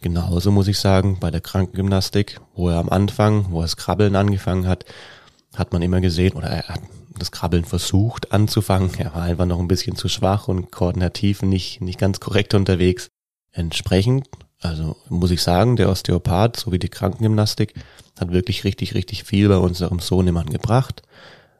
Genauso 0.02 0.50
muss 0.50 0.68
ich 0.68 0.78
sagen, 0.78 1.18
bei 1.20 1.30
der 1.30 1.40
Krankengymnastik, 1.40 2.40
wo 2.54 2.68
er 2.68 2.78
am 2.78 2.88
Anfang, 2.88 3.50
wo 3.50 3.60
er 3.60 3.64
das 3.64 3.76
Krabbeln 3.76 4.16
angefangen 4.16 4.66
hat, 4.66 4.84
hat 5.54 5.72
man 5.72 5.82
immer 5.82 6.00
gesehen, 6.00 6.34
oder 6.34 6.48
er 6.48 6.68
hat 6.68 6.80
das 7.18 7.32
Krabbeln 7.32 7.64
versucht 7.64 8.32
anzufangen. 8.32 8.90
Er 8.98 9.14
war 9.14 9.22
einfach 9.22 9.46
noch 9.46 9.58
ein 9.58 9.68
bisschen 9.68 9.96
zu 9.96 10.08
schwach 10.08 10.48
und 10.48 10.70
koordinativ 10.70 11.42
nicht, 11.42 11.80
nicht 11.80 11.98
ganz 11.98 12.20
korrekt 12.20 12.54
unterwegs. 12.54 13.08
Entsprechend, 13.52 14.28
also 14.60 14.96
muss 15.08 15.30
ich 15.30 15.42
sagen, 15.42 15.76
der 15.76 15.88
Osteopath 15.88 16.56
sowie 16.56 16.78
die 16.78 16.88
Krankengymnastik 16.88 17.74
hat 18.18 18.32
wirklich 18.32 18.64
richtig, 18.64 18.94
richtig 18.94 19.24
viel 19.24 19.48
bei 19.48 19.58
unserem 19.58 20.00
Sohnemann 20.00 20.48
gebracht. 20.48 21.02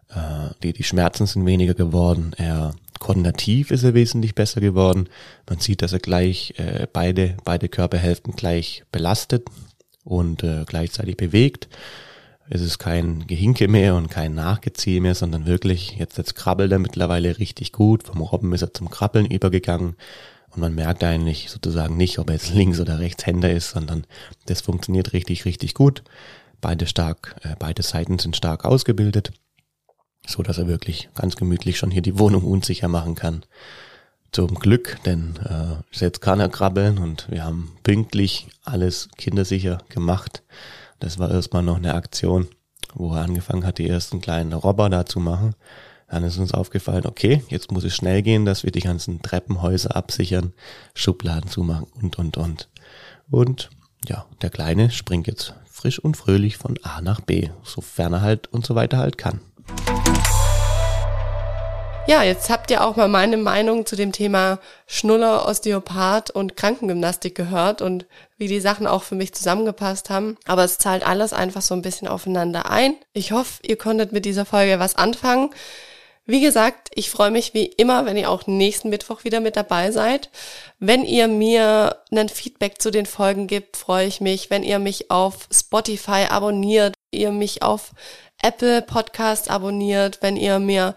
Äh, 0.08 0.54
die, 0.62 0.72
die 0.72 0.84
Schmerzen 0.84 1.26
sind 1.26 1.46
weniger 1.46 1.74
geworden. 1.74 2.32
Er 2.36 2.74
koordinativ 2.98 3.70
ist 3.70 3.82
er 3.82 3.94
wesentlich 3.94 4.34
besser 4.34 4.60
geworden. 4.60 5.08
Man 5.48 5.60
sieht, 5.60 5.82
dass 5.82 5.92
er 5.92 5.98
gleich 5.98 6.54
äh, 6.56 6.86
beide, 6.92 7.36
beide 7.44 7.68
Körperhälften 7.68 8.34
gleich 8.34 8.84
belastet 8.90 9.48
und 10.04 10.42
äh, 10.42 10.64
gleichzeitig 10.66 11.16
bewegt. 11.16 11.68
Es 12.48 12.62
ist 12.62 12.78
kein 12.78 13.26
Gehinke 13.26 13.66
mehr 13.66 13.96
und 13.96 14.08
kein 14.08 14.34
Nachgeziehe 14.34 15.00
mehr, 15.00 15.16
sondern 15.16 15.46
wirklich, 15.46 15.96
jetzt, 15.98 16.16
jetzt 16.16 16.36
krabbelt 16.36 16.70
er 16.70 16.78
mittlerweile 16.78 17.38
richtig 17.38 17.72
gut. 17.72 18.04
Vom 18.04 18.20
Robben 18.20 18.52
ist 18.52 18.62
er 18.62 18.72
zum 18.72 18.88
Krabbeln 18.88 19.26
übergegangen. 19.26 19.96
Und 20.56 20.62
man 20.62 20.74
merkt 20.74 21.04
eigentlich 21.04 21.50
sozusagen 21.50 21.96
nicht, 21.96 22.18
ob 22.18 22.30
er 22.30 22.34
jetzt 22.34 22.52
links 22.52 22.80
oder 22.80 22.98
rechtshänder 22.98 23.50
ist, 23.50 23.70
sondern 23.70 24.06
das 24.46 24.62
funktioniert 24.62 25.12
richtig, 25.12 25.44
richtig 25.44 25.74
gut. 25.74 26.02
Beide 26.60 26.86
stark, 26.86 27.36
äh, 27.42 27.54
beide 27.58 27.82
Seiten 27.82 28.18
sind 28.18 28.36
stark 28.36 28.64
ausgebildet 28.64 29.32
so 30.26 30.42
dass 30.42 30.58
er 30.58 30.66
wirklich 30.66 31.08
ganz 31.14 31.36
gemütlich 31.36 31.78
schon 31.78 31.90
hier 31.90 32.02
die 32.02 32.18
Wohnung 32.18 32.44
unsicher 32.44 32.88
machen 32.88 33.14
kann. 33.14 33.44
Zum 34.32 34.56
Glück, 34.56 34.98
denn 35.06 35.36
äh, 35.44 35.76
jetzt 35.92 36.20
kann 36.20 36.40
er 36.40 36.48
krabbeln 36.48 36.98
und 36.98 37.30
wir 37.30 37.44
haben 37.44 37.72
pünktlich 37.84 38.48
alles 38.64 39.08
kindersicher 39.16 39.78
gemacht. 39.88 40.42
Das 40.98 41.18
war 41.18 41.30
erstmal 41.30 41.62
noch 41.62 41.76
eine 41.76 41.94
Aktion, 41.94 42.48
wo 42.92 43.14
er 43.14 43.22
angefangen 43.22 43.64
hat, 43.64 43.78
die 43.78 43.88
ersten 43.88 44.20
kleinen 44.20 44.52
Robber 44.52 44.90
da 44.90 45.06
zu 45.06 45.20
machen. 45.20 45.54
Dann 46.08 46.22
ist 46.22 46.38
uns 46.38 46.54
aufgefallen, 46.54 47.06
okay, 47.06 47.42
jetzt 47.48 47.72
muss 47.72 47.84
es 47.84 47.94
schnell 47.94 48.22
gehen, 48.22 48.44
dass 48.44 48.62
wir 48.62 48.70
die 48.70 48.80
ganzen 48.80 49.22
Treppenhäuser 49.22 49.96
absichern, 49.96 50.52
Schubladen 50.94 51.50
zumachen 51.50 51.88
und, 52.00 52.18
und, 52.18 52.36
und. 52.36 52.68
Und 53.30 53.70
ja, 54.06 54.26
der 54.40 54.50
Kleine 54.50 54.90
springt 54.90 55.26
jetzt 55.26 55.54
frisch 55.70 55.98
und 55.98 56.16
fröhlich 56.16 56.56
von 56.56 56.78
A 56.82 57.00
nach 57.00 57.20
B, 57.20 57.50
sofern 57.64 58.12
er 58.12 58.20
halt 58.22 58.52
und 58.52 58.64
so 58.64 58.74
weiter 58.74 58.98
halt 58.98 59.18
kann. 59.18 59.40
Ja, 62.08 62.22
jetzt 62.22 62.50
habt 62.50 62.70
ihr 62.70 62.84
auch 62.84 62.94
mal 62.94 63.08
meine 63.08 63.36
Meinung 63.36 63.84
zu 63.84 63.96
dem 63.96 64.12
Thema 64.12 64.60
Schnuller, 64.86 65.44
Osteopath 65.44 66.30
und 66.30 66.56
Krankengymnastik 66.56 67.34
gehört 67.34 67.82
und 67.82 68.06
wie 68.38 68.46
die 68.46 68.60
Sachen 68.60 68.86
auch 68.86 69.02
für 69.02 69.16
mich 69.16 69.34
zusammengepasst 69.34 70.08
haben. 70.08 70.36
Aber 70.46 70.62
es 70.62 70.78
zahlt 70.78 71.04
alles 71.04 71.32
einfach 71.32 71.62
so 71.62 71.74
ein 71.74 71.82
bisschen 71.82 72.06
aufeinander 72.06 72.70
ein. 72.70 72.94
Ich 73.12 73.32
hoffe, 73.32 73.60
ihr 73.62 73.76
konntet 73.76 74.12
mit 74.12 74.24
dieser 74.24 74.44
Folge 74.44 74.78
was 74.78 74.94
anfangen. 74.94 75.50
Wie 76.28 76.40
gesagt, 76.40 76.90
ich 76.94 77.08
freue 77.08 77.30
mich 77.30 77.54
wie 77.54 77.66
immer, 77.66 78.04
wenn 78.04 78.16
ihr 78.16 78.30
auch 78.30 78.48
nächsten 78.48 78.88
Mittwoch 78.88 79.22
wieder 79.22 79.38
mit 79.38 79.54
dabei 79.54 79.92
seid. 79.92 80.28
Wenn 80.80 81.04
ihr 81.04 81.28
mir 81.28 82.02
ein 82.10 82.28
Feedback 82.28 82.82
zu 82.82 82.90
den 82.90 83.06
Folgen 83.06 83.46
gibt, 83.46 83.76
freue 83.76 84.08
ich 84.08 84.20
mich. 84.20 84.50
Wenn 84.50 84.64
ihr 84.64 84.80
mich 84.80 85.10
auf 85.12 85.48
Spotify 85.52 86.26
abonniert, 86.28 86.94
ihr 87.12 87.30
mich 87.30 87.62
auf 87.62 87.92
Apple 88.42 88.82
Podcast 88.82 89.50
abonniert, 89.50 90.18
wenn 90.20 90.36
ihr 90.36 90.58
mir 90.58 90.96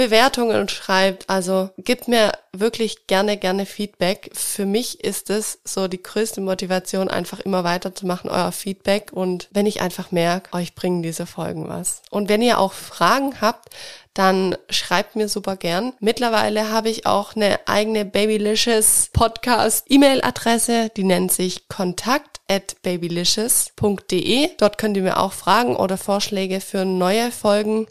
Bewertungen 0.00 0.66
schreibt. 0.70 1.28
Also 1.28 1.68
gebt 1.76 2.08
mir 2.08 2.32
wirklich 2.52 3.06
gerne, 3.06 3.36
gerne 3.36 3.66
Feedback. 3.66 4.30
Für 4.32 4.64
mich 4.64 5.04
ist 5.04 5.28
es 5.28 5.58
so 5.62 5.88
die 5.88 6.02
größte 6.02 6.40
Motivation, 6.40 7.08
einfach 7.08 7.40
immer 7.40 7.64
weiterzumachen, 7.64 8.30
euer 8.30 8.50
Feedback. 8.50 9.12
Und 9.12 9.48
wenn 9.50 9.66
ich 9.66 9.82
einfach 9.82 10.10
merke, 10.10 10.54
euch 10.54 10.74
bringen 10.74 11.02
diese 11.02 11.26
Folgen 11.26 11.68
was. 11.68 12.00
Und 12.08 12.30
wenn 12.30 12.40
ihr 12.40 12.58
auch 12.58 12.72
Fragen 12.72 13.42
habt, 13.42 13.68
dann 14.14 14.56
schreibt 14.70 15.16
mir 15.16 15.28
super 15.28 15.56
gern. 15.56 15.92
Mittlerweile 16.00 16.70
habe 16.70 16.88
ich 16.88 17.04
auch 17.04 17.36
eine 17.36 17.60
eigene 17.68 18.06
Babylicious 18.06 19.10
Podcast 19.12 19.84
E-Mail-Adresse, 19.90 20.90
die 20.96 21.04
nennt 21.04 21.30
sich 21.30 21.68
kontakt 21.68 22.40
at 22.48 22.82
babylicious.de. 22.82 24.48
Dort 24.58 24.78
könnt 24.78 24.96
ihr 24.96 25.04
mir 25.04 25.20
auch 25.20 25.32
Fragen 25.32 25.76
oder 25.76 25.96
Vorschläge 25.96 26.60
für 26.60 26.84
neue 26.84 27.30
Folgen 27.30 27.86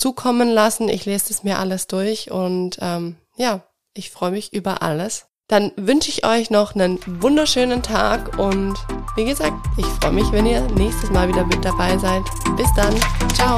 zukommen 0.00 0.48
lassen. 0.48 0.88
Ich 0.88 1.04
lese 1.04 1.32
es 1.32 1.44
mir 1.44 1.58
alles 1.58 1.86
durch 1.86 2.30
und 2.30 2.78
ähm, 2.80 3.16
ja, 3.36 3.62
ich 3.94 4.10
freue 4.10 4.32
mich 4.32 4.52
über 4.52 4.82
alles. 4.82 5.26
Dann 5.48 5.72
wünsche 5.76 6.10
ich 6.10 6.24
euch 6.24 6.50
noch 6.50 6.74
einen 6.74 7.00
wunderschönen 7.22 7.82
Tag 7.82 8.38
und 8.38 8.74
wie 9.16 9.24
gesagt, 9.24 9.54
ich 9.76 9.86
freue 9.86 10.12
mich, 10.12 10.30
wenn 10.30 10.46
ihr 10.46 10.60
nächstes 10.60 11.10
Mal 11.10 11.28
wieder 11.28 11.44
mit 11.44 11.64
dabei 11.64 11.98
seid. 11.98 12.22
Bis 12.56 12.68
dann. 12.74 12.94
Ciao. 13.34 13.56